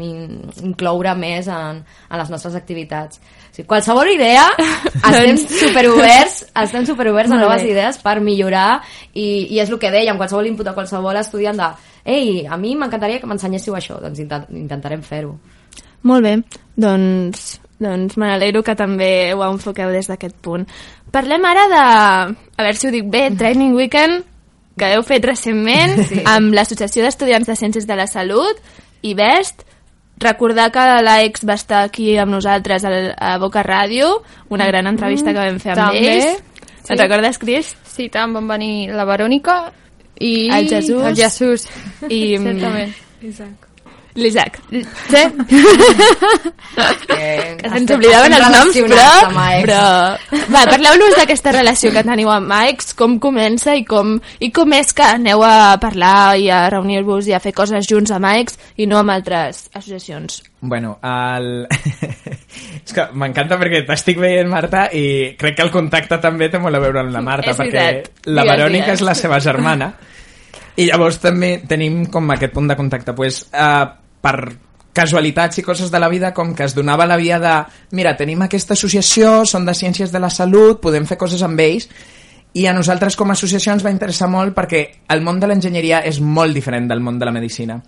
[0.04, 3.20] in, incloure més en, en les nostres activitats.
[3.20, 4.44] O sigui, qualsevol idea,
[5.10, 8.82] estem superoberts, estem superoberts a noves idees per millorar
[9.14, 11.72] i, i és el que dèiem, qualsevol input a qualsevol estudiant de
[12.04, 15.34] ei, a mi m'encantaria que m'ensenyéssiu això, doncs intent, intentarem fer-ho.
[16.02, 16.34] Molt bé,
[16.80, 20.66] doncs, doncs me n'alegro que també ho enfoqueu des d'aquest punt.
[21.12, 21.80] Parlem ara de,
[22.56, 24.24] a veure si ho dic bé, Training Weekend,
[24.78, 26.22] que heu fet recentment sí.
[26.24, 28.56] amb l'Associació d'Estudiants de Ciències de la Salut
[29.02, 29.66] i BEST.
[30.20, 35.32] Recordar que l'AEX va estar aquí amb nosaltres al- a Boca Ràdio, una gran entrevista
[35.32, 36.38] que vam fer amb També, ells.
[36.38, 36.86] sí.
[36.90, 37.74] Te'n recordes, Cris?
[37.84, 39.72] Sí, tant, van venir la Verònica
[40.18, 40.48] i...
[40.52, 41.02] El Jesús.
[41.04, 41.66] El Jesús.
[42.08, 42.94] I Certament.
[44.16, 44.58] l'Isaac.
[44.70, 45.22] Sí.
[47.06, 47.22] Que,
[47.60, 49.06] Que se'ns oblidaven els noms, però...
[49.64, 49.80] però...
[50.52, 54.92] Va, parleu-nos d'aquesta relació que teniu amb Mike's, com comença i com, i com és
[54.96, 58.86] que aneu a parlar i a reunir-vos i a fer coses junts a Mike's i
[58.90, 60.40] no amb altres associacions.
[60.60, 61.66] Bueno, el...
[62.84, 66.76] és que m'encanta perquè t'estic veient, Marta, i crec que el contacte també té molt
[66.76, 68.24] a veure amb la Marta, És perquè veritat.
[68.28, 69.00] la Verònica digues.
[69.00, 69.92] és la seva germana,
[70.80, 73.14] i llavors també tenim com aquest punt de contacte.
[73.16, 73.84] Pues, uh,
[74.20, 74.36] per
[74.96, 77.52] casualitats i coses de la vida, com que es donava la via de
[77.96, 81.86] mira, tenim aquesta associació, són de ciències de la salut, podem fer coses amb ells,
[82.52, 84.80] i a nosaltres com a associació ens va interessar molt perquè
[85.14, 87.78] el món de l'enginyeria és molt diferent del món de la medicina.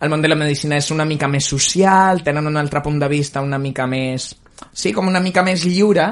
[0.00, 3.08] El món de la medicina és una mica més social, tenen un altre punt de
[3.08, 4.32] vista una mica més...
[4.72, 6.08] Sí, com una mica més lliure,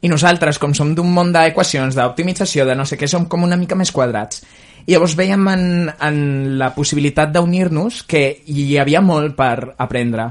[0.00, 3.56] i nosaltres, com som d'un món d'equacions, d'optimització, de no sé què, som com una
[3.60, 4.42] mica més quadrats.
[4.84, 6.16] I llavors veiem en, en
[6.60, 10.28] la possibilitat d'unir-nos que hi havia molt per aprendre.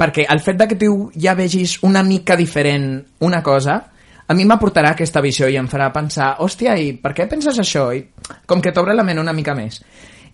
[0.00, 2.92] Perquè el fet de que tu ja vegis una mica diferent
[3.24, 3.80] una cosa,
[4.30, 7.88] a mi m'aportarà aquesta visió i em farà pensar, hòstia, i per què penses això?
[7.96, 8.04] I
[8.46, 9.80] com que t'obre la ment una mica més.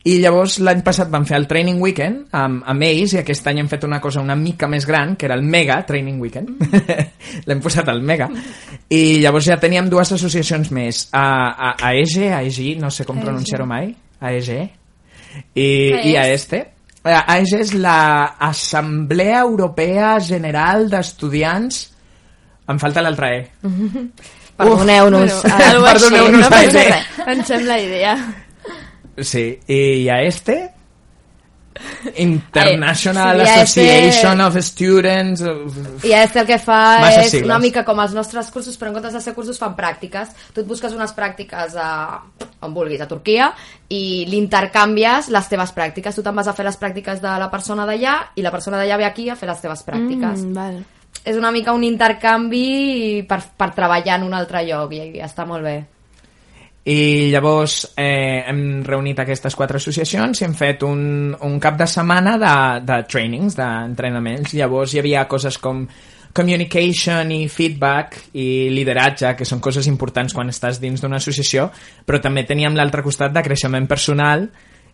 [0.06, 3.58] I llavors l'any passat vam fer el Training Weekend amb, amb ells i aquest any
[3.62, 6.62] hem fet una cosa una mica més gran, que era el Mega Training Weekend.
[7.48, 8.28] L'hem posat al Mega.
[8.94, 11.08] I llavors ja teníem dues associacions més.
[11.10, 13.90] A, a, AEG, AEG, no sé com pronunciar-ho mai.
[14.20, 14.52] AEG.
[15.58, 15.68] I,
[16.12, 16.62] i a este.
[17.02, 17.98] Eh, AEG és la
[18.46, 21.82] Assemblea Europea General d'Estudiants
[22.66, 23.44] em falta l'altra E.
[24.56, 25.42] Perdoneu-nos.
[25.42, 26.88] Bueno, Perdoneu-nos, no Aire.
[26.88, 27.26] res.
[27.26, 28.16] Em sembla idea.
[29.18, 30.72] Sí, i a este
[32.16, 37.44] International Sí, a este- Association of Students of- I este el que fa és sigles.
[37.46, 40.28] una mica com els nostres cursos, però en comptes de ser cursos fan pràctiques.
[40.54, 42.22] Tu et busques unes pràctiques a,
[42.60, 43.52] on vulguis, a Turquia,
[43.88, 46.14] i l'intercanvies les teves pràctiques.
[46.14, 48.96] Tu te'n vas a fer les pràctiques de la persona d'allà i la persona d'allà
[48.96, 50.44] ve aquí a fer les teves pràctiques.
[50.46, 50.84] Mm, val.
[51.24, 55.44] És una mica un intercanvi per, per treballar en un altre lloc i, i està
[55.44, 55.84] molt bé.
[56.86, 61.88] I llavors eh, hem reunit aquestes quatre associacions i hem fet un, un cap de
[61.90, 62.52] setmana de,
[62.86, 64.52] de trainings, d'entrenaments.
[64.54, 65.82] Llavors hi havia coses com
[66.36, 71.72] communication i feedback i lideratge, que són coses importants quan estàs dins d'una associació,
[72.06, 74.46] però també teníem l'altre costat de creixement personal,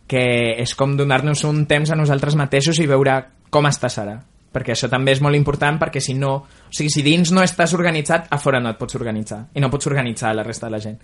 [0.09, 0.25] que
[0.65, 3.19] és com donar-nos un temps a nosaltres mateixos i veure
[3.53, 4.17] com estàs ara.
[4.53, 7.77] Perquè això també és molt important perquè si no, o sigui, si dins no estàs
[7.77, 10.81] organitzat, a fora no et pots organitzar i no pots organitzar la resta de la
[10.89, 11.01] gent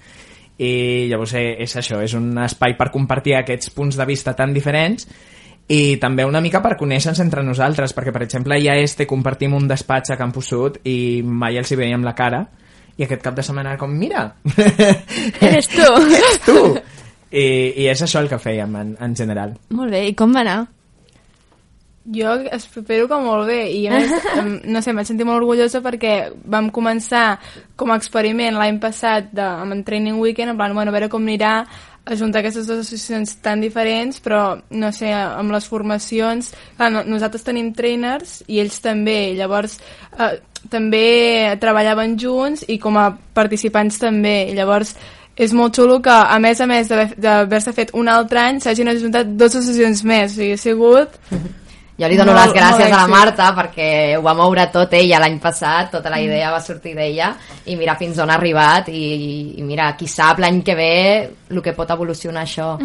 [0.58, 4.54] i llavors eh, és això, és un espai per compartir aquests punts de vista tan
[4.54, 5.06] diferents
[5.68, 9.68] i també una mica per conèixer-nos entre nosaltres, perquè per exemple ja este compartim un
[9.68, 12.46] despatx a Campus Sud i mai els hi veiem la cara
[12.98, 14.24] i aquest cap de setmana com, mira
[15.46, 15.84] Eres tu.
[16.22, 16.58] ets tu
[17.30, 17.44] I,
[17.84, 20.58] i és això el que fèiem en, en general Molt bé, i com va anar?
[22.08, 25.82] Jo espero que molt bé i a més, em, no sé, m'he sentit molt orgullosa
[25.84, 26.14] perquè
[26.48, 27.38] vam començar
[27.76, 31.10] com a experiment l'any passat de, amb en Training Weekend, en plan, bueno, a veure
[31.12, 31.66] com anirà
[32.08, 36.54] ajuntar aquestes dues associacions tan diferents, però, no sé, amb les formacions...
[36.78, 39.76] Clar, no, nosaltres tenim trainers i ells també, llavors
[40.16, 40.38] eh,
[40.72, 41.04] també
[41.60, 44.94] treballaven junts i com a participants també, llavors
[45.36, 48.88] és molt xulo que, a més a més d'haver- d'haver-se fet un altre any, s'hagin
[48.96, 51.20] ajuntat dues associacions més, o sigui, ha sigut...
[51.98, 53.06] Jo li dono Molt- les gràcies a la.
[53.10, 57.32] Marta perquè ho va moure tot ella l'any passat, tota la idea va sortir d'ella
[57.66, 61.62] i mira fins on ha arribat i, i mira, qui sap l'any que ve el
[61.62, 62.76] que pot evolucionar això.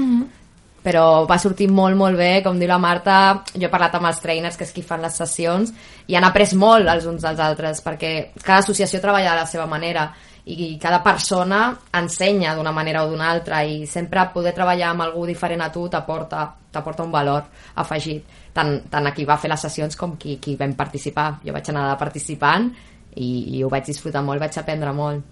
[0.84, 4.20] Però va sortir molt, molt bé, com diu la Marta, jo he parlat amb els
[4.20, 5.72] trainers, que és qui fan les sessions,
[6.08, 9.66] i han après molt els uns dels altres, perquè cada associació treballa de la seva
[9.66, 10.10] manera
[10.46, 15.26] i cada persona ensenya d'una manera o d'una altra i sempre poder treballar amb algú
[15.26, 19.62] diferent a tu t'aporta t'aporta un valor afegit tant, tant a qui va fer les
[19.62, 22.74] sessions com qui, qui vam participar jo vaig anar de participant
[23.16, 25.32] i, i ho vaig disfrutar molt, vaig aprendre molt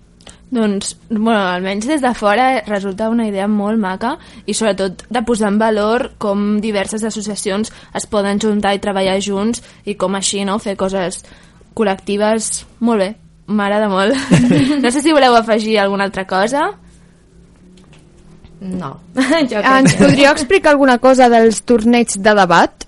[0.52, 5.48] Doncs, bueno, almenys des de fora resulta una idea molt maca i sobretot de posar
[5.54, 10.60] en valor com diverses associacions es poden juntar i treballar junts i com així, no?,
[10.60, 11.24] fer coses
[11.74, 12.66] col·lectives.
[12.84, 13.10] Molt bé,
[13.48, 14.16] m'agrada molt.
[14.84, 16.72] no sé si voleu afegir alguna altra cosa.
[18.62, 19.00] no,
[19.50, 20.04] jo crec Ens que...
[20.04, 22.88] podríeu explicar alguna cosa dels torneigs de debat?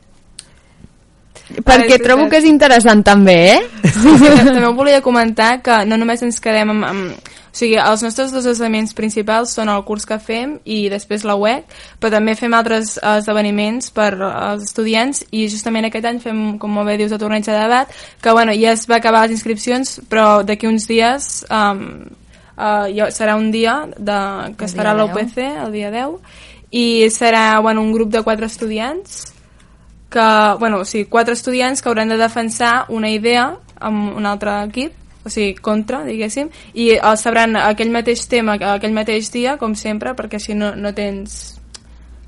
[1.53, 2.29] Perquè sí, trobo sí.
[2.31, 3.61] que és interessant també, eh?
[3.91, 7.33] També ho volia comentar que no només ens quedem amb, amb...
[7.53, 11.35] O sigui, els nostres dos esdeveniments principals són el curs que fem i després la
[11.37, 11.67] web,
[12.01, 16.89] però també fem altres esdeveniments per als estudiants i justament aquest any fem, com molt
[16.89, 20.41] bé dius, el torneig de debat, que bueno, ja es va acabar les inscripcions, però
[20.41, 21.83] d'aquí uns dies um,
[22.57, 24.17] uh, serà un dia de,
[24.57, 25.37] que El es farà l'UPC,
[25.67, 26.17] el dia 10,
[26.73, 29.27] i serà bueno, un grup de quatre estudiants
[30.09, 30.25] que,
[30.57, 35.02] bueno, o sigui, quatre estudiants que hauran de defensar una idea amb un altre equip,
[35.25, 40.13] o sigui, contra, diguéssim, i el sabran aquell mateix tema aquell mateix dia, com sempre,
[40.15, 41.59] perquè si no, no tens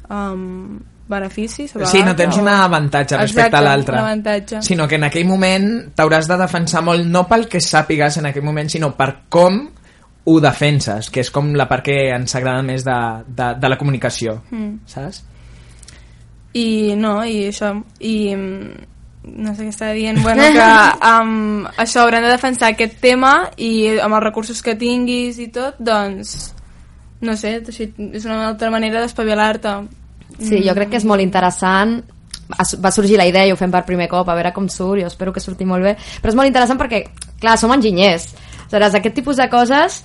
[0.10, 4.62] um, benefici sobre Sí, no tens o- un avantatge respecte Exacte, a l'altre.
[4.66, 8.44] Sinó que en aquell moment t'hauràs de defensar molt, no pel que sàpigues en aquell
[8.44, 9.68] moment, sinó per com
[10.26, 12.96] ho defenses, que és com la part que ens agrada més de,
[13.28, 14.80] de, de la comunicació, Mm.
[14.90, 15.24] saps?
[16.56, 18.32] I no, i això, i
[19.26, 20.66] no sé què estava dient, bueno, que
[21.12, 25.80] um, això hauran de defensar aquest tema i amb els recursos que tinguis i tot,
[25.80, 26.54] doncs,
[27.26, 29.76] no sé, així, és una altra manera d'espavilar-te.
[30.40, 31.98] Sí, jo crec que és molt interessant.
[32.60, 35.02] Es- va sorgir la idea i ho fem per primer cop a veure com surt,
[35.02, 35.96] jo espero que surti molt bé.
[36.22, 37.06] Però és molt interessant perquè,
[37.42, 38.28] clar, som enginyers.
[38.66, 40.04] Aleshores aquest tipus de coses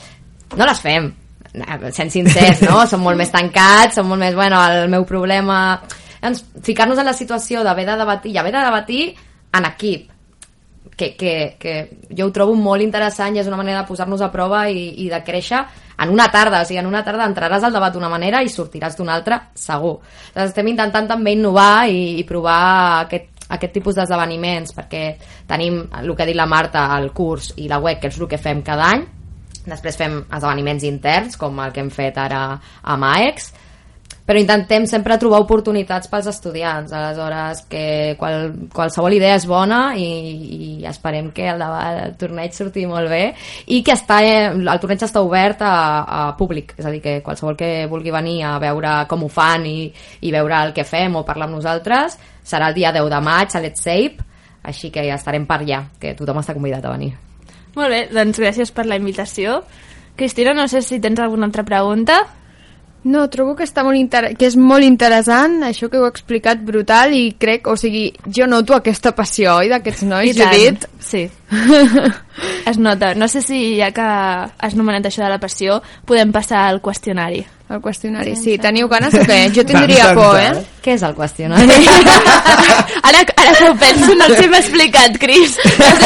[0.57, 1.11] no les fem.
[1.51, 2.85] Eh, sent sincers, no?
[2.91, 5.81] som molt més tancats som molt més, bueno, el meu problema
[6.63, 9.05] ficar-nos en la situació d'haver de debatir i haver de debatir
[9.57, 10.11] en equip
[10.97, 11.75] que, que, que
[12.17, 15.09] jo ho trobo molt interessant i és una manera de posar-nos a prova i, i
[15.09, 15.63] de créixer
[16.01, 18.97] en una tarda, o sigui, en una tarda entraràs al debat d'una manera i sortiràs
[18.97, 19.99] d'una altra segur.
[20.35, 22.61] Llavors estem intentant també innovar i, i provar
[23.07, 25.05] aquest, aquest tipus d'esdeveniments perquè
[25.49, 28.29] tenim el que ha dit la Marta al curs i la web, que és el
[28.29, 29.09] que fem cada any.
[29.67, 33.53] Després fem esdeveniments interns com el que hem fet ara a MAEX
[34.31, 40.07] però intentem sempre trobar oportunitats pels estudiants, aleshores que qual, qualsevol idea és bona i,
[40.07, 43.25] i esperem que el, debat, el torneig surti molt bé
[43.75, 45.75] i que està, eh, el torneig està obert a,
[46.07, 49.67] a públic, és a dir, que qualsevol que vulgui venir a veure com ho fan
[49.67, 49.91] i,
[50.23, 52.15] i veure el que fem o parlar amb nosaltres
[52.47, 54.31] serà el dia 10 de maig a Let's Sape
[54.63, 57.17] així que ja estarem per allà, que tothom està convidat a venir.
[57.75, 59.65] Molt bé, doncs gràcies per la invitació.
[60.15, 62.23] Cristina, no sé si tens alguna altra pregunta.
[63.03, 64.35] No, trobo que, està molt inter...
[64.37, 68.77] que és molt interessant, això que heu explicat brutal i crec, o sigui, jo noto
[68.77, 70.43] aquesta passió, oi, d'aquests nois, I.
[70.43, 70.85] Judit?
[71.01, 71.23] Sí.
[72.71, 73.15] es nota.
[73.17, 77.47] No sé si ja que has nomenat això de la passió, podem passar al qüestionari.
[77.71, 78.33] El qüestionari.
[78.35, 79.37] Sí, teniu ganes o què?
[79.55, 80.65] Jo tindria Tan, tan, por, eh?
[80.83, 81.69] Què és el qüestionari?
[83.11, 85.55] Ara, ara que ho penso, no els hem explicat, Cris.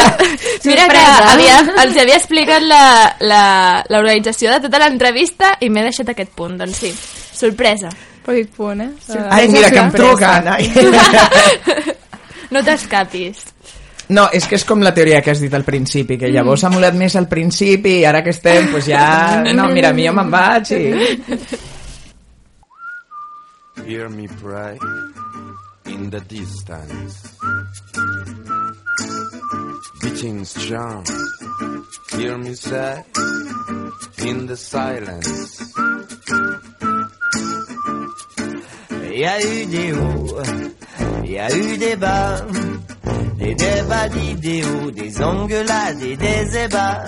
[0.69, 1.01] Mira que
[1.31, 1.57] havia,
[1.87, 6.83] els havia explicat la- la- l'organització de tota l'entrevista i m'he deixat aquest punt, doncs
[6.85, 6.93] sí.
[7.35, 7.89] Sorpresa.
[8.25, 8.91] Petit punt, eh?
[9.31, 10.49] Ai, mira, que em truquen.
[10.49, 10.69] Ai.
[12.55, 13.41] No t'escapis.
[14.09, 16.71] No, és que és com la teoria que has dit al principi, que llavors ha
[16.73, 19.41] molat més al principi i ara que estem, pues ja...
[19.55, 20.83] No, mira, a mi jo me'n vaig i...
[23.85, 24.79] Hear me pray
[25.87, 27.35] in the distance.
[30.01, 31.05] Beating strong.
[32.17, 33.03] Hear me say
[34.25, 35.75] in the silence.
[39.03, 40.43] Il y a eu des hauts,
[41.25, 42.43] il y a eu des bas,
[43.45, 47.05] des débats d'idéaux, des engueulades et des ébats.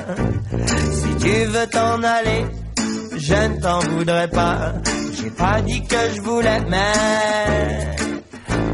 [0.93, 2.45] Si tu veux t'en aller,
[3.17, 4.75] je ne t'en voudrais pas.
[5.17, 6.93] J'ai pas dit que je voulais, mais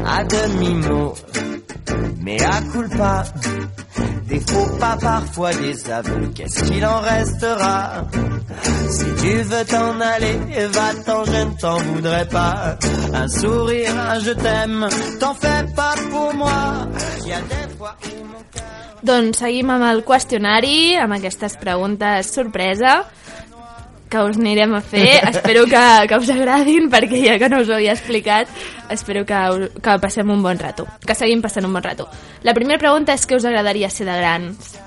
[0.05, 1.13] à demi-mot,
[2.21, 3.23] mais à culpa.
[4.27, 8.07] Des faux pas, parfois des aveux, qu'est-ce qu'il en restera?
[8.93, 10.37] Si tu veux t'en aller,
[10.69, 12.77] va-t'en, je ne t'en voudrais pas.
[13.13, 14.87] Un sourire, un je t'aime,
[15.19, 16.87] t'en fais pas pour moi.
[17.23, 18.99] Il y a des fois où mon cœur...
[19.03, 23.01] Doncs seguim amb el qüestionari, amb aquestes preguntes sorpresa
[24.13, 25.23] que us anirem a fer.
[25.31, 28.51] espero que, que us agradin, perquè ja que no us ho havia explicat,
[28.93, 29.41] espero que,
[29.81, 32.05] que passem un bon rato, que seguim passant un bon rato.
[32.45, 34.77] La primera pregunta és què us agradaria ser de grans?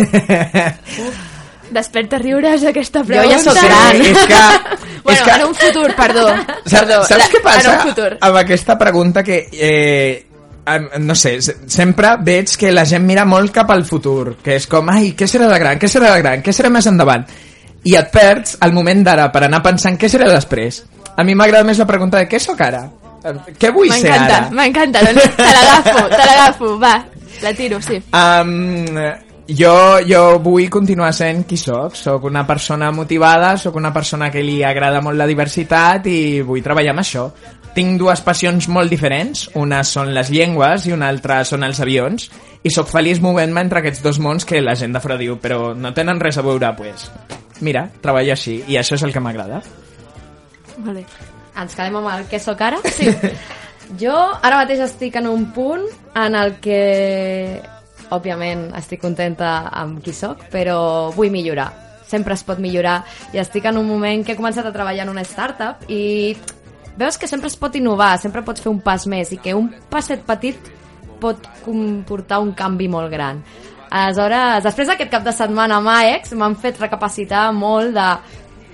[1.70, 3.36] Desperta riures aquesta Jo pregunta.
[3.36, 4.00] ja sóc gran.
[4.02, 4.40] és que...
[5.04, 5.30] Bueno, és que...
[5.40, 6.26] en un futur, perdó.
[6.66, 8.10] Saps, perdó saps la- què passa En un futur.
[8.20, 9.38] amb aquesta pregunta que...
[9.52, 10.26] Eh,
[11.00, 14.66] no sé, se- sempre veig que la gent mira molt cap al futur, que és
[14.70, 17.24] com, ai, què serà de gran, què serà de gran, què serà més endavant?
[17.82, 20.82] I et perds el moment d'ara per anar pensant què serà després.
[21.16, 22.84] A mi m'agrada més la pregunta de què sóc ara?
[23.58, 24.50] Què vull ser M'encanta, ara?
[24.52, 25.02] m'encanta.
[25.08, 26.70] Doncs te l'agafo, te l'agafo.
[26.78, 26.94] Va,
[27.42, 27.98] la tiro, sí.
[28.12, 28.94] Um,
[29.56, 29.72] jo,
[30.06, 31.96] jo vull continuar sent qui sóc.
[31.96, 36.62] Sóc una persona motivada, sóc una persona que li agrada molt la diversitat i vull
[36.64, 37.26] treballar amb això.
[37.74, 39.46] Tinc dues passions molt diferents.
[39.60, 42.30] Una són les llengües i una altra són els avions.
[42.62, 45.74] I sóc feliç movent-me entre aquests dos mons que la gent de fora diu però
[45.74, 47.08] no tenen res a veure, pues.
[47.60, 49.62] Mira, treballo així i això és el que m'agrada.
[50.80, 51.04] Bé.
[51.60, 52.78] Ens quedem amb el què sóc ara?
[52.94, 53.10] Sí.
[54.02, 57.60] jo ara mateix estic en un punt en el que,
[58.14, 61.70] òbviament, estic contenta amb qui sóc, però vull millorar.
[62.10, 63.00] Sempre es pot millorar
[63.34, 66.34] i estic en un moment que he començat a treballar en una startup i
[66.98, 69.70] veus que sempre es pot innovar, sempre pots fer un pas més i que un
[69.90, 70.58] passet petit
[71.20, 73.44] pot comportar un canvi molt gran.
[73.90, 78.10] Aleshores, després d'aquest cap de setmana amb AEX m'han fet recapacitar molt de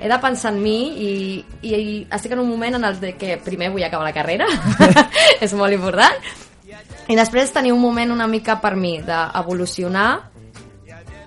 [0.01, 1.13] he de pensar en mi i,
[1.63, 4.49] i, i estic en un moment en el que primer vull acabar la carrera
[5.45, 6.21] és molt important
[7.09, 10.11] i després tenir un moment una mica per mi d'evolucionar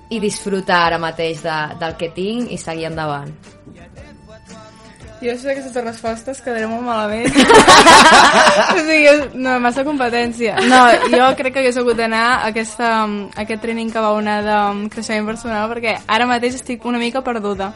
[0.09, 3.31] i disfrutar ara mateix de, del que tinc i seguir endavant
[5.19, 7.27] Jo sé que aquestes respostes quedaré molt malament.
[8.71, 10.53] o sigui, no, massa competència.
[10.71, 10.79] No,
[11.11, 14.55] jo crec que hagués hagut d'anar a, aquesta, a aquest training que vau anar de
[14.55, 17.73] um, creixement personal perquè ara mateix estic una mica perduda.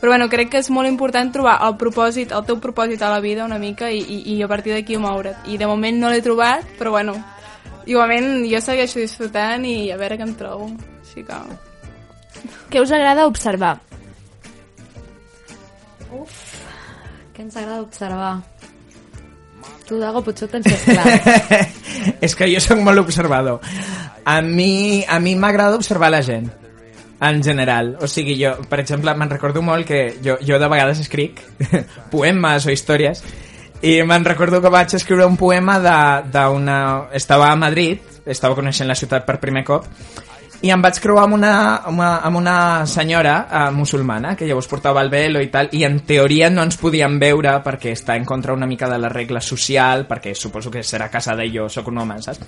[0.00, 3.20] Però bueno, crec que és molt important trobar el propòsit, el teu propòsit a la
[3.20, 5.36] vida una mica i, i, i a partir d'aquí moure't.
[5.52, 7.18] I de moment no l'he trobat, però bueno,
[7.86, 10.70] igualment jo segueixo disfrutant i a veure què em trobo.
[11.02, 11.40] Així que...
[12.70, 13.76] Què us agrada observar?
[17.36, 18.34] què ens agrada observar?
[19.86, 21.04] tu Dago potser ho tens més clar
[22.26, 23.60] és que jo sóc molt observador.
[24.26, 26.48] A mi a mi m'agrada observar la gent,
[27.20, 27.94] en general.
[28.02, 31.40] O sigui, jo, per exemple, me'n recordo molt que jo, jo de vegades escric
[32.14, 33.22] poemes o històries
[33.82, 36.78] i me'n recordo que vaig escriure un poema d'una...
[37.12, 39.88] Estava a Madrid, estava coneixent la ciutat per primer cop,
[40.64, 41.52] i em vaig creuar amb una,
[41.84, 42.56] amb una, amb una
[42.88, 46.78] senyora eh, musulmana que llavors portava el velo i tal i en teoria no ens
[46.80, 50.82] podíem veure perquè està en contra una mica de la regla social perquè suposo que
[50.82, 52.40] serà casada i jo sóc un home, saps?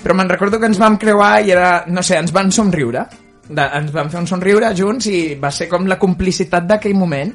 [0.00, 3.04] Però me'n recordo que ens vam creuar i era, no sé, ens van somriure
[3.50, 7.34] de, ens vam fer un somriure junts i va ser com la complicitat d'aquell moment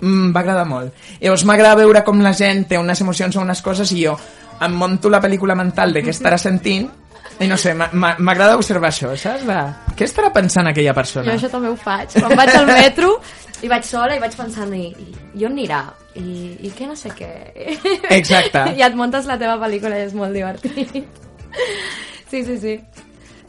[0.00, 0.94] mm, va agradar molt.
[1.20, 4.16] Llavors m'agrada veure com la gent té unes emocions o unes coses i jo
[4.64, 6.88] em monto la pel·lícula mental de què estarà sentint
[7.38, 9.44] i no sé, m'agrada observar això, saps?
[9.46, 9.58] De...
[9.98, 11.28] Què estarà pensant aquella persona?
[11.30, 12.16] Jo això també ho faig.
[12.18, 13.12] Quan vaig al metro
[13.62, 15.84] i vaig sola i vaig pensant i, i, on anirà?
[16.18, 17.30] I, I què no sé què?
[18.16, 18.64] Exacte.
[18.78, 20.98] I et muntes la teva pel·lícula i és molt divertit.
[22.28, 22.74] Sí, sí, sí.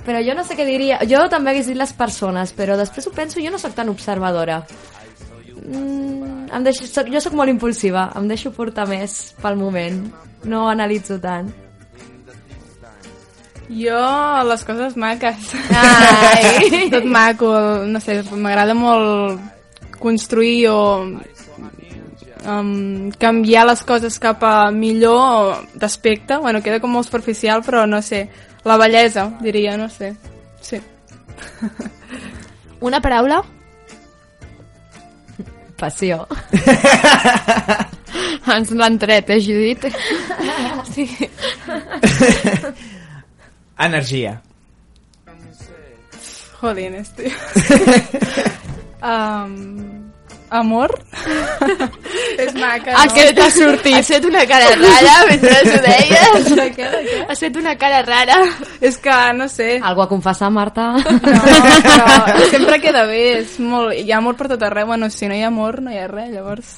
[0.05, 1.01] Però jo no sé què diria.
[1.09, 4.61] Jo també hagués dit les persones, però després ho penso, jo no sóc tan observadora.
[5.69, 9.99] Mm, em deixo, soc, jo sóc molt impulsiva, em deixo portar més pel moment,
[10.49, 11.51] no analitzo tant.
[13.69, 14.01] Jo,
[14.49, 15.51] les coses maques.
[15.77, 16.89] Ai.
[16.93, 17.51] Tot maco,
[17.85, 19.37] no sé, m'agrada molt
[20.01, 20.79] construir o
[22.49, 26.39] um, canviar les coses cap a millor d'aspecte.
[26.41, 28.25] Bueno, queda com molt superficial, però no sé.
[28.65, 30.15] La bellesa, diria, no sé.
[30.65, 30.81] Sí.
[32.81, 33.43] Una paraula?
[35.79, 36.27] Passió.
[38.53, 39.85] Ens l'han tret, eh, Judit?
[40.91, 41.07] Sí.
[43.87, 44.41] Energia.
[46.59, 47.31] Jolines, tio.
[49.03, 50.08] um,
[50.49, 50.93] amor?
[52.43, 52.99] És maca, no?
[53.03, 53.95] Aquest ha sortit.
[53.99, 56.49] Has fet una cara rara mentre ho deies.
[56.49, 57.21] De què, de què?
[57.29, 58.37] Has fet una cara rara.
[58.81, 60.91] És que, no sé, Algo a confessar, Marta?
[60.99, 65.27] no, però sempre queda bé, és molt, hi ha amor per tot arreu, bueno, si
[65.27, 66.77] no hi ha amor no hi ha res, llavors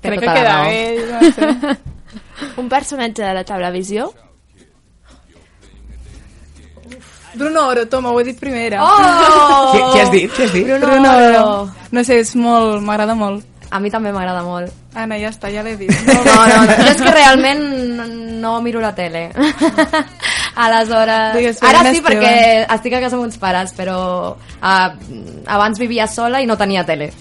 [0.00, 1.78] Té crec tota que queda bé, no sé.
[2.62, 4.08] Un personatge de la televisió?
[7.34, 8.82] Bruno Oro, toma, ho he dit primera.
[8.82, 9.70] Oh!
[9.72, 10.32] Qui, qui has dit?
[10.32, 10.66] Qui has dit?
[10.66, 11.28] Bruno, Bruno Oro.
[11.28, 11.70] Oro.
[11.90, 13.46] No sé, és molt, m'agrada molt.
[13.70, 14.72] A mi també m'agrada molt.
[14.98, 15.90] Anna, ja està, ja l'he dit.
[16.08, 17.60] No, no, no, jo és que realment
[17.94, 18.06] no,
[18.42, 19.28] no miro la tele.
[20.64, 21.36] Aleshores...
[21.36, 22.08] Digues, Ara sí, Esteban.
[22.08, 22.34] perquè
[22.66, 23.98] estic a casa amb uns pares, però
[24.34, 24.88] uh,
[25.46, 27.12] abans vivia sola i no tenia tele.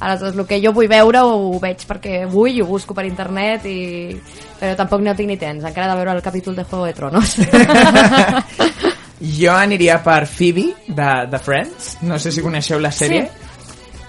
[0.00, 3.68] Aleshores, el que jo vull veure ho veig perquè vull i ho busco per internet,
[3.68, 4.16] i...
[4.58, 5.60] però tampoc no tinc ni temps.
[5.60, 7.36] Encara de veure el capítol de Juego de Tronos.
[9.18, 11.96] Jo aniria per Phoebe, de, de Friends.
[12.06, 13.26] No sé si coneixeu la sèrie.
[13.26, 13.44] Sí.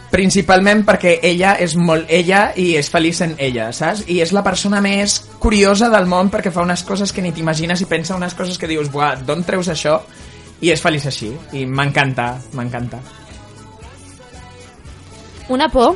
[0.09, 4.07] Principalment perquè ella és molt ella i és feliç en ella, saps?
[4.09, 7.81] I és la persona més curiosa del món perquè fa unes coses que ni t'imagines
[7.85, 9.99] i pensa unes coses que dius, buah, d'on treus això?
[10.61, 11.29] I és feliç així.
[11.53, 12.99] I m'encanta, m'encanta.
[15.49, 15.95] Una por?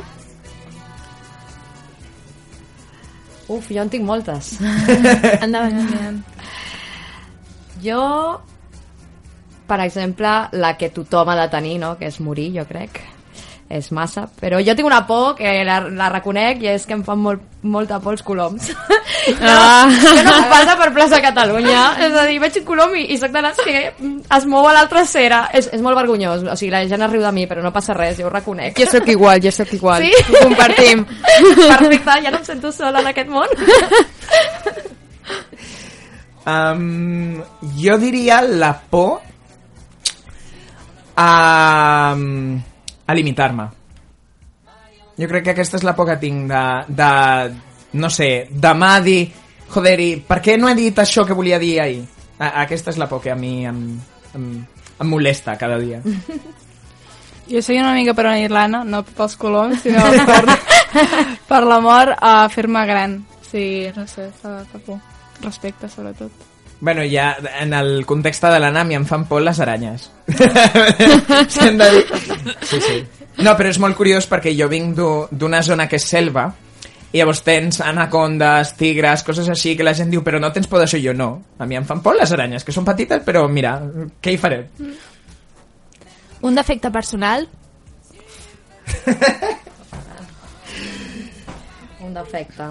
[3.46, 4.54] Uf, jo en tinc moltes.
[5.44, 6.22] Endavant.
[7.84, 8.00] Jo,
[9.66, 11.96] per exemple, la que tothom ha de tenir, no?
[11.98, 13.00] que és morir, jo crec.
[13.74, 14.26] És massa.
[14.38, 17.40] Però jo tinc una por que la, la reconec i és que em fan molt,
[17.64, 18.68] molta por els coloms.
[19.40, 19.88] no, Ah.
[19.88, 21.80] que no em passa per plaça Catalunya.
[22.06, 23.82] És a dir, veig un colom i, i soc de les que
[24.36, 25.46] es mou a l'altra cera.
[25.56, 26.44] És, és molt vergonyós.
[26.44, 28.76] O sigui, la gent es riu de mi, però no passa res, jo ho reconec.
[28.78, 30.04] Jo sóc igual, jo sóc igual.
[30.04, 30.12] Sí?
[30.28, 31.06] Ho compartim.
[31.72, 33.48] Perfecte, ja no em sento sola en aquest món.
[36.44, 37.40] Um,
[37.80, 39.22] jo diria la por
[41.16, 42.14] a,
[43.06, 43.68] a limitar-me.
[45.14, 47.10] Jo crec que aquesta és la por que tinc de, de
[48.00, 49.28] no sé, demà dir
[49.70, 52.02] joder, i per què no he dit això que volia dir ahir?
[52.38, 53.80] A, aquesta és la por que a mi em,
[54.34, 54.50] em,
[54.98, 56.02] em molesta cada dia.
[57.44, 60.46] Jo soy una mica per una l'Anna, no pels coloms, sinó per,
[61.50, 63.18] per l'amor a fer-me gran.
[63.50, 64.96] Sí, no sé, fa, fa por.
[65.42, 66.53] Respecte, sobretot.
[66.80, 70.10] Bueno, ja en el context de l'Anna a mi em fan por les aranyes.
[70.26, 72.04] De dir.
[72.62, 72.98] Sí, sí.
[73.38, 76.44] No, però és molt curiós perquè jo vinc d'u- d'una zona que és selva
[77.14, 80.78] i llavors tens anacondes, tigres, coses així que la gent diu però no tens por
[80.82, 81.42] d'això, jo no.
[81.58, 83.76] A mi em fan por les aranyes, que són petites, però mira,
[84.20, 84.66] què hi farem?
[86.42, 87.46] Un defecte personal?
[92.04, 92.64] Un defecte.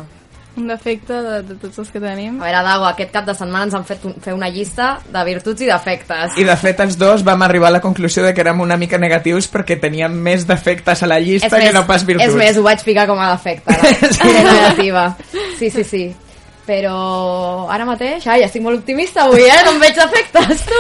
[0.56, 2.36] Un defecte de, de tots els que tenim.
[2.38, 5.24] A veure, Dago, aquest cap de setmana ens han fet un, fer una llista de
[5.26, 6.36] virtuts i defectes.
[6.38, 9.00] I de fet els dos vam arribar a la conclusió de que érem una mica
[9.02, 12.30] negatius perquè teníem més defectes a la llista que no pas virtuts.
[12.30, 14.36] És més, ho vaig ficar com a defecte, la sí.
[14.38, 15.08] negativa.
[15.58, 16.04] Sí, sí, sí.
[16.68, 19.58] Però ara mateix, ai, estic molt optimista avui, eh?
[19.66, 20.80] No em veig defectes, tu.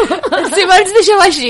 [0.53, 1.49] Si vols, deixa-ho així.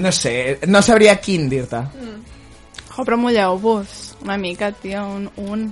[0.00, 1.82] No sé, no sabria quin dir-te.
[2.90, 5.64] Jo, però mulleu-vos una mica, tio, un, un.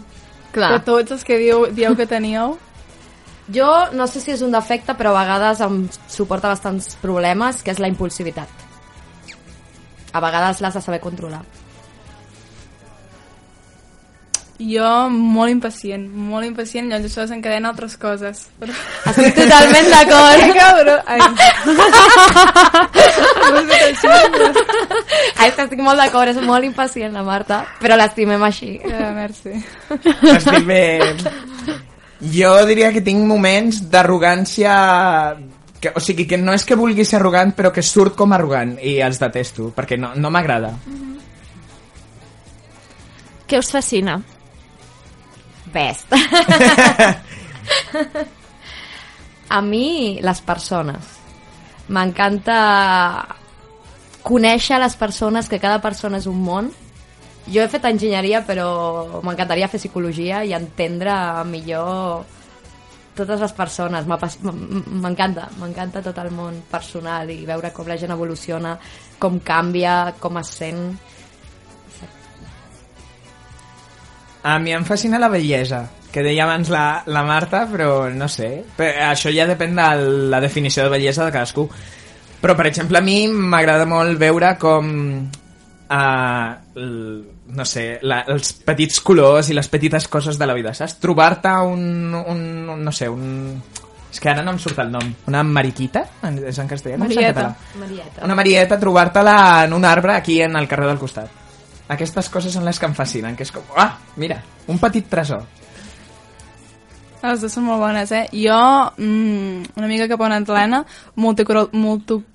[0.53, 0.73] Clar.
[0.79, 2.57] De tots els que dieu, dieu que teníeu.
[3.53, 7.73] Jo no sé si és un defecte, però a vegades em suporta bastants problemes, que
[7.73, 8.49] és la impulsivitat.
[10.13, 11.43] A vegades l'has de saber controlar.
[14.59, 18.41] Jo, molt impacient, molt impacient, llavors això desencadena altres coses.
[18.59, 18.75] Però...
[19.07, 20.41] Estic totalment d'acord.
[20.43, 20.97] Que cabró!
[21.07, 21.21] Ai.
[23.55, 24.09] No sé així.
[25.39, 28.73] Ai, que estic molt d'acord, és molt impacient la Marta, però l'estimem així.
[28.83, 29.55] Ja, merci.
[30.35, 30.83] Estic bé...
[32.19, 34.73] Jo diria que tinc moments d'arrogància...
[35.79, 38.73] Que, o sigui, que no és que vulgui ser arrogant, però que surt com arrogant
[38.83, 40.73] i els detesto, perquè no, no m'agrada.
[43.47, 44.19] Què us fascina?
[45.73, 46.13] Best.
[49.49, 51.15] A mi, les persones.
[51.89, 52.59] M'encanta
[54.29, 56.69] conèixer les persones, que cada persona és un món.
[57.49, 61.15] Jo he fet enginyeria, però m'encantaria fer psicologia i entendre
[61.49, 62.27] millor
[63.19, 64.07] totes les persones.
[64.07, 68.77] M'encanta, m'encanta tot el món personal i veure com la gent evoluciona,
[69.19, 70.85] com canvia, com es sent.
[74.49, 75.83] A mi em fascina la bellesa,
[76.13, 78.63] que deia abans la, la Marta, però no sé.
[78.79, 79.89] Però això ja depèn de
[80.33, 81.67] la definició de bellesa de cadascú.
[82.41, 84.89] Però, per exemple, a mi m'agrada molt veure com...
[85.89, 90.99] Uh, no sé, la, els petits colors i les petites coses de la vida, saps?
[91.01, 92.83] Trobar-te un, un, un...
[92.85, 93.57] no sé, un...
[94.13, 95.09] És que ara no em surt el nom.
[95.29, 96.05] Una mariquita?
[96.29, 96.97] En- És en castellà?
[96.97, 97.33] En Marieta.
[97.33, 97.81] català?
[97.83, 98.25] Marieta.
[98.25, 99.35] Una marieta, trobar-te-la
[99.67, 101.29] en un arbre aquí en el carrer del costat.
[101.89, 105.47] Aquestes coses són les que em fascinen, que és com, ah, mira, un petit tresor.
[107.19, 108.29] Les dues són molt bones, eh?
[108.31, 108.59] Jo,
[108.95, 110.85] mm, una mica cap a una atlana,
[111.17, 111.69] multicul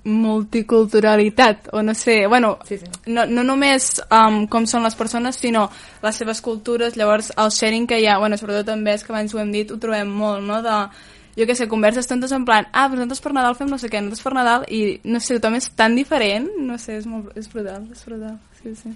[0.04, 2.86] multiculturalitat, o no sé, bueno, Sí, sí.
[3.06, 5.70] No, no només um, com són les persones, sinó
[6.02, 9.34] les seves cultures, llavors el sharing que hi ha, bueno, sobretot també és que abans
[9.34, 10.82] ho hem dit, ho trobem molt, no?, de,
[11.38, 13.88] jo què sé, converses tantes en plan, ah, però nosaltres per Nadal fem no sé
[13.88, 17.32] què, nosaltres per Nadal, i no sé, tothom és tan diferent, no sé, és, molt,
[17.40, 18.94] és brutal, és brutal, sí, sí.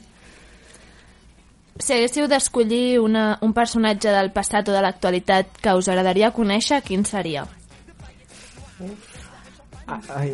[1.80, 6.82] Si haguéssiu d'escollir una- un personatge del passat o de l'actualitat que us agradaria conèixer,
[6.84, 7.46] quin seria?
[9.88, 10.34] Ah, Ai.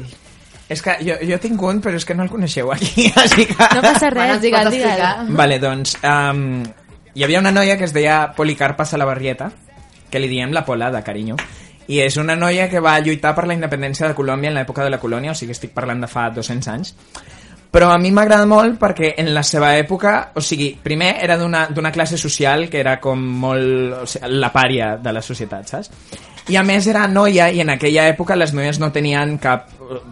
[0.70, 3.58] És que jo, jo tinc un, però és que no el coneixeu aquí, així que...
[3.76, 5.34] No passa res, Bueno, digue'l, digue'l.
[5.38, 6.64] Vale, doncs, um,
[7.14, 9.52] hi havia una noia que es deia Policarpa Salabarrieta,
[10.10, 11.36] que li diem la Pola, de carinyo,
[11.92, 14.90] i és una noia que va lluitar per la independència de Colòmbia en l'època de
[14.96, 16.96] la colònia, o sigui, estic parlant de fa 200 anys,
[17.74, 21.92] però a mi m'agrada molt perquè en la seva època, o sigui, primer era d'una
[21.92, 23.96] classe social que era com molt...
[24.04, 25.90] O sigui, la pària de la societat, saps?
[26.54, 29.72] I a més era noia i en aquella època les noies no tenien cap...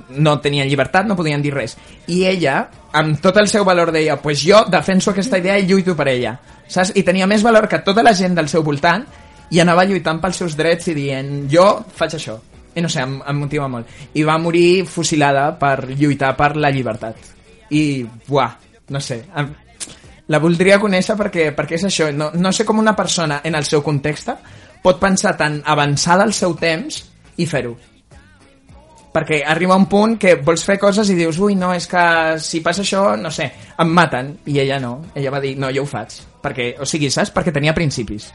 [0.09, 1.75] no tenien llibertat, no podien dir res.
[2.07, 2.55] I ella,
[2.97, 6.31] amb tot el seu valor, deia pues jo defenso aquesta idea i lluito per ella.
[6.65, 6.95] Saps?
[6.95, 9.05] I tenia més valor que tota la gent del seu voltant
[9.51, 12.39] i anava lluitant pels seus drets i dient jo faig això.
[12.73, 13.93] I no sé, em, em motiva molt.
[14.15, 17.31] I va morir fusilada per lluitar per la llibertat.
[17.71, 17.83] I,
[18.27, 18.51] buah,
[18.91, 19.21] no sé,
[20.31, 23.67] la voldria conèixer perquè, perquè és això, no, no sé com una persona en el
[23.67, 24.31] seu context
[24.81, 27.01] pot pensar tan avançada al seu temps
[27.37, 27.73] i fer-ho.
[29.11, 32.03] Perquè arriba un punt que vols fer coses i dius, ui, no, és que
[32.39, 33.49] si passa això, no sé,
[33.83, 34.31] em maten.
[34.47, 36.15] I ella no, ella va dir, no, jo ho faig.
[36.41, 37.33] Perquè, o sigui, saps?
[37.35, 38.31] Perquè tenia principis.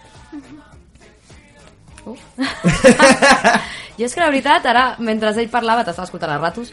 [3.97, 6.68] Jo és que la veritat, ara, mentre ell parlava, t'estava escoltant a ratos,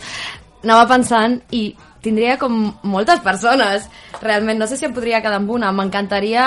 [0.59, 1.69] anava pensant i
[2.03, 3.87] tindria com moltes persones.
[4.21, 5.71] Realment, no sé si em podria quedar amb una.
[5.75, 6.45] M'encantaria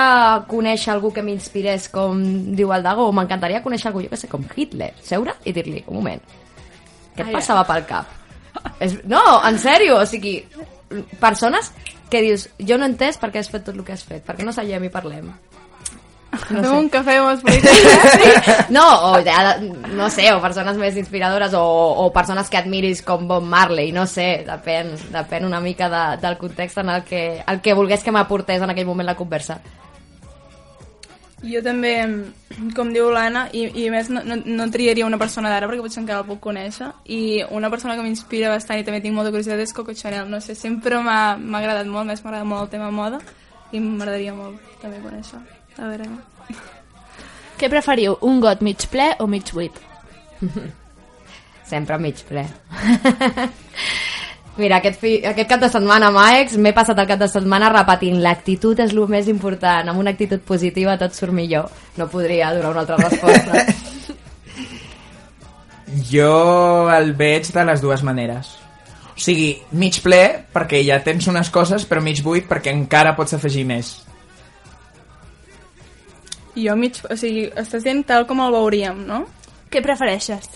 [0.49, 2.21] conèixer algú que m'inspirés, com
[2.55, 4.93] diu el Dago, o m'encantaria conèixer algú, jo que sé, com Hitler.
[5.03, 6.23] Seure i dir-li, un moment,
[7.17, 8.13] què et passava pel cap?
[8.83, 10.39] És, no, en sèrio, o sigui,
[11.21, 11.71] persones
[12.09, 14.23] que dius, jo no he entès per què has fet tot el que has fet,
[14.25, 15.33] per què no seiem i parlem.
[16.31, 18.69] No Fem un cafè i m'ho expliques.
[18.75, 19.57] No, o ja,
[19.95, 21.63] no sé, o persones més inspiradores o,
[22.03, 26.37] o persones que admiris com Bob Marley, no sé, depèn, depèn una mica de, del
[26.39, 29.59] context en el que, el que volgués que m'aportés en aquell moment la conversa.
[31.45, 31.93] Jo també,
[32.75, 35.83] com diu l'Anna, i, i a més no, no, no triaria una persona d'ara perquè
[35.85, 39.31] potser encara el puc conèixer, i una persona que m'inspira bastant i també tinc molta
[39.35, 42.89] curiositat és Coco Chanel, no sé, sempre m'ha agradat molt, més m'agrada molt el tema
[42.91, 43.21] moda,
[43.71, 45.56] i m'agradaria molt també conèixer.
[45.77, 46.09] A veure,
[47.57, 49.73] Què preferiu, un got mig ple o mig buit?
[51.71, 52.45] Sempre mig ple.
[54.57, 58.21] Mira, aquest, fi, aquest cap de setmana, Maex, m'he passat el cap de setmana repetint
[58.23, 61.69] l'actitud és el més important, amb una actitud positiva tot surt millor.
[61.97, 63.61] No podria donar una altra resposta.
[65.87, 68.49] Jo el veig de les dues maneres.
[69.13, 70.19] O sigui, mig ple
[70.53, 73.93] perquè ja tens unes coses, però mig buit perquè encara pots afegir més.
[76.65, 79.23] Jo mig, o sigui, estàs dient tal com el veuríem, no?
[79.71, 80.49] Què prefereixes?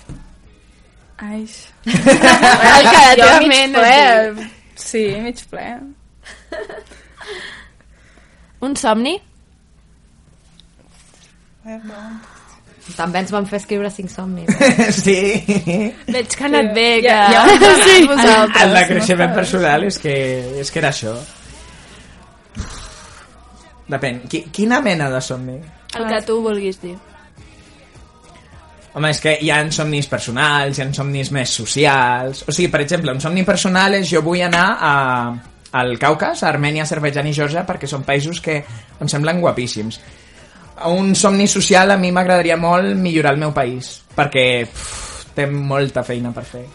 [1.21, 1.43] Ai,
[1.85, 4.47] El que jo mig ment ple,
[4.79, 5.67] sí, mig ple.
[8.65, 9.17] Un somni?
[12.97, 14.49] També ens van fer escriure cinc somnis.
[15.03, 15.19] sí.
[16.07, 17.11] Veig que ha anat bé, que...
[17.11, 18.07] Ja, ja us sí.
[18.09, 18.63] vosaltres.
[18.65, 20.15] El de creixement personal és que,
[20.63, 21.13] és que era això.
[23.91, 24.23] Depèn.
[24.31, 25.59] Qui, quina mena de somni?
[25.97, 26.97] El que tu vulguis dir.
[28.93, 32.43] Home, és que hi ha somnis personals, hi ha somnis més socials...
[32.47, 34.95] O sigui, per exemple, un somni personal és jo vull anar a,
[35.79, 38.57] al Caucas, a Armènia, Azerbaijan i Georgia, perquè són països que
[38.99, 40.01] em semblen guapíssims.
[40.91, 46.03] Un somni social a mi m'agradaria molt millorar el meu país, perquè pff, té molta
[46.03, 46.67] feina per fer.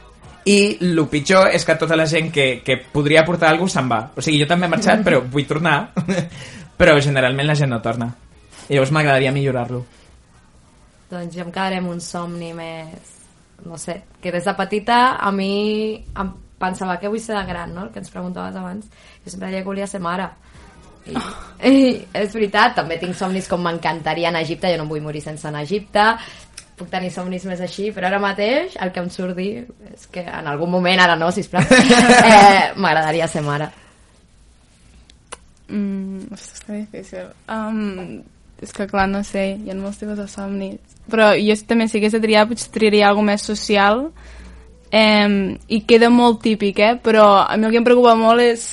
[0.46, 3.88] i el pitjor és que tota la gent que, que podria aportar alguna cosa se'n
[3.90, 4.04] va.
[4.14, 5.90] O sigui, jo també he marxat, però vull tornar.
[6.80, 8.14] però generalment la gent no torna.
[8.68, 9.84] I llavors m'agradaria millorar-lo.
[11.10, 13.14] Doncs jo em quedaré amb un somni més...
[13.66, 17.72] No sé, que des de petita a mi em pensava que vull ser de gran,
[17.74, 17.86] no?
[17.86, 18.88] El que ens preguntaves abans.
[19.24, 20.28] Jo sempre deia que volia ser mare.
[21.06, 21.14] I,
[21.70, 21.76] i
[22.12, 25.22] és veritat, també tinc somnis com m'encantaria anar a Egipte, jo no em vull morir
[25.24, 26.06] sense anar a Egipte,
[26.76, 29.64] puc tenir somnis més així, però ara mateix el que em surt dir
[29.94, 33.70] és que en algun moment, ara no, sisplau, eh, m'agradaria ser mare.
[35.68, 36.36] Mm,
[36.66, 37.30] que difícil.
[37.48, 38.20] Um,
[38.62, 40.80] és que clar, no sé, hi ha molts tipus de somnis.
[41.10, 44.08] Però jo també si hagués de triar, potser triaria alguna més social
[44.90, 46.96] eh, i queda molt típic, eh?
[47.02, 48.66] però a mi el que em preocupa molt és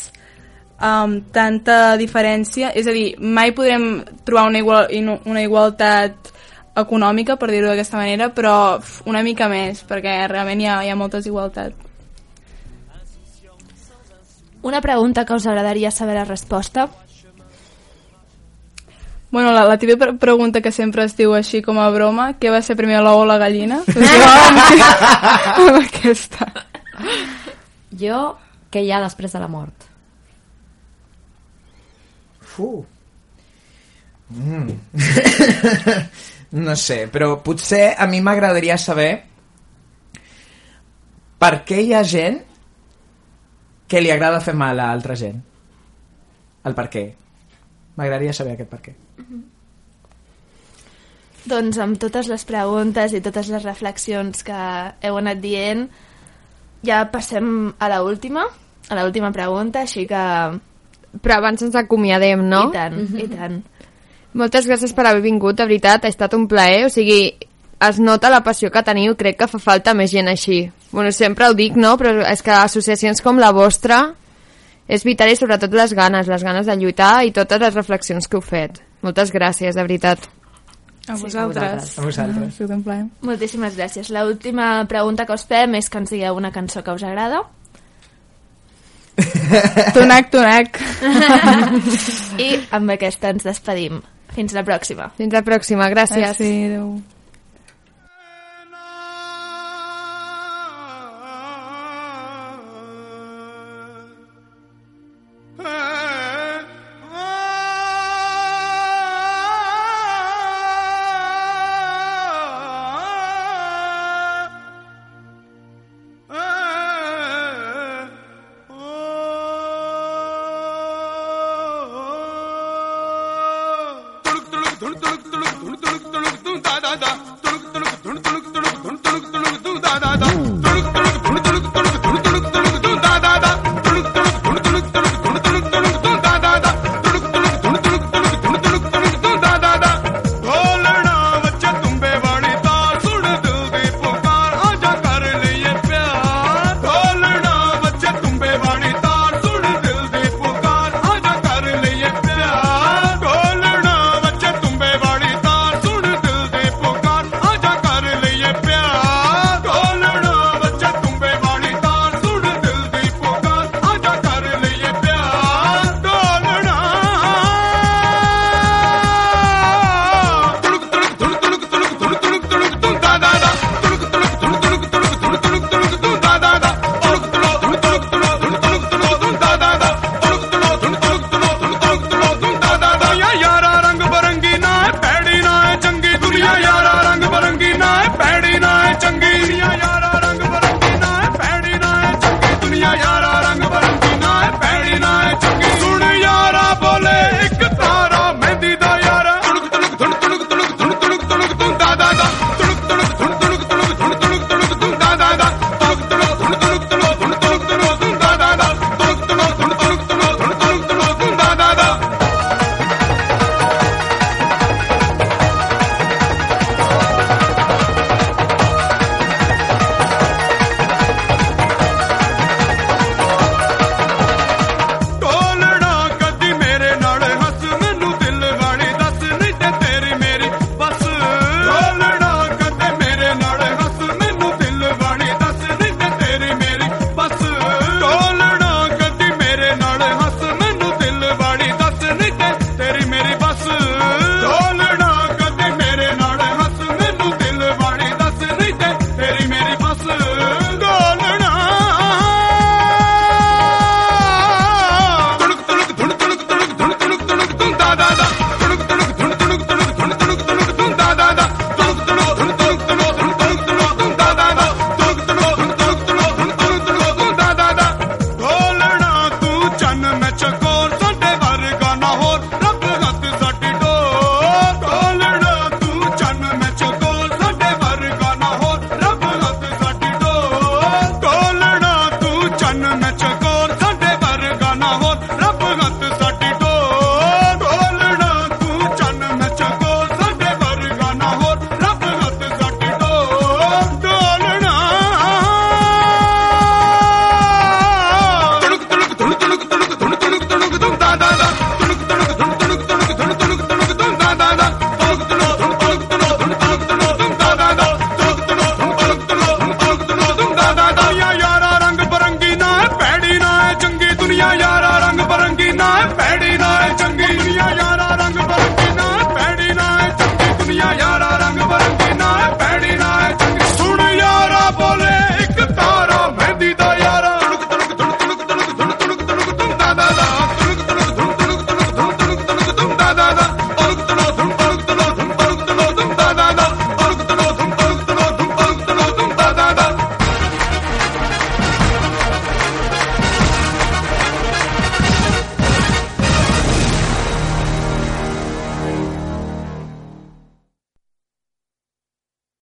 [0.80, 4.88] um, tanta diferència, és a dir, mai podrem trobar una, igual,
[5.26, 6.32] una igualtat
[6.76, 8.80] econòmica, per dir-ho d'aquesta manera, però
[9.10, 11.76] una mica més, perquè realment hi ha, hi ha molta desigualtat.
[14.64, 16.88] Una pregunta que us agradaria saber la resposta.
[19.34, 22.52] Bueno, la, la típica pre- pregunta que sempre es diu així com a broma, què
[22.54, 23.80] va ser primer l'ou o la gallina?
[23.88, 24.60] Doncs jo amb,
[25.64, 26.50] amb aquesta.
[27.98, 28.20] Jo,
[28.70, 29.88] què hi ha després de la mort?
[32.54, 32.68] Fu.
[34.30, 34.70] Mm.
[36.68, 39.10] no sé, però potser a mi m'agradaria saber
[41.42, 42.38] per què hi ha gent
[43.90, 45.42] que li agrada fer mal a altra gent.
[46.70, 47.04] El per què.
[47.98, 48.96] M'agradaria saber aquest per què.
[51.50, 54.60] Doncs amb totes les preguntes i totes les reflexions que
[55.04, 55.88] heu anat dient,
[56.88, 58.46] ja passem a la última,
[58.90, 60.24] a la última pregunta, així que...
[61.14, 62.70] Però abans ens acomiadem, no?
[62.72, 63.60] I tant, i tant.
[64.34, 67.36] Moltes gràcies per haver vingut, de veritat, ha estat un plaer, o sigui,
[67.84, 70.64] es nota la passió que teniu, crec que fa falta més gent així.
[70.90, 74.16] Bueno, sempre ho dic, no?, però és que associacions com la vostra
[74.88, 78.38] és vital i sobretot les ganes, les ganes de lluitar i totes les reflexions que
[78.40, 78.82] heu fet.
[79.04, 80.28] Moltes gràcies, de veritat.
[81.08, 81.98] A vosaltres.
[82.00, 82.54] A vosaltres.
[82.56, 83.08] Sigut un plaer.
[83.28, 84.12] Moltíssimes gràcies.
[84.16, 87.44] La última pregunta que us fem és que ens digueu una cançó que us agrada.
[89.94, 90.80] Tonac, tonac.
[92.48, 94.00] I amb aquesta ens despedim.
[94.34, 95.12] Fins la pròxima.
[95.20, 96.40] Fins la pròxima, gràcies.
[96.40, 96.96] Sí, adéu.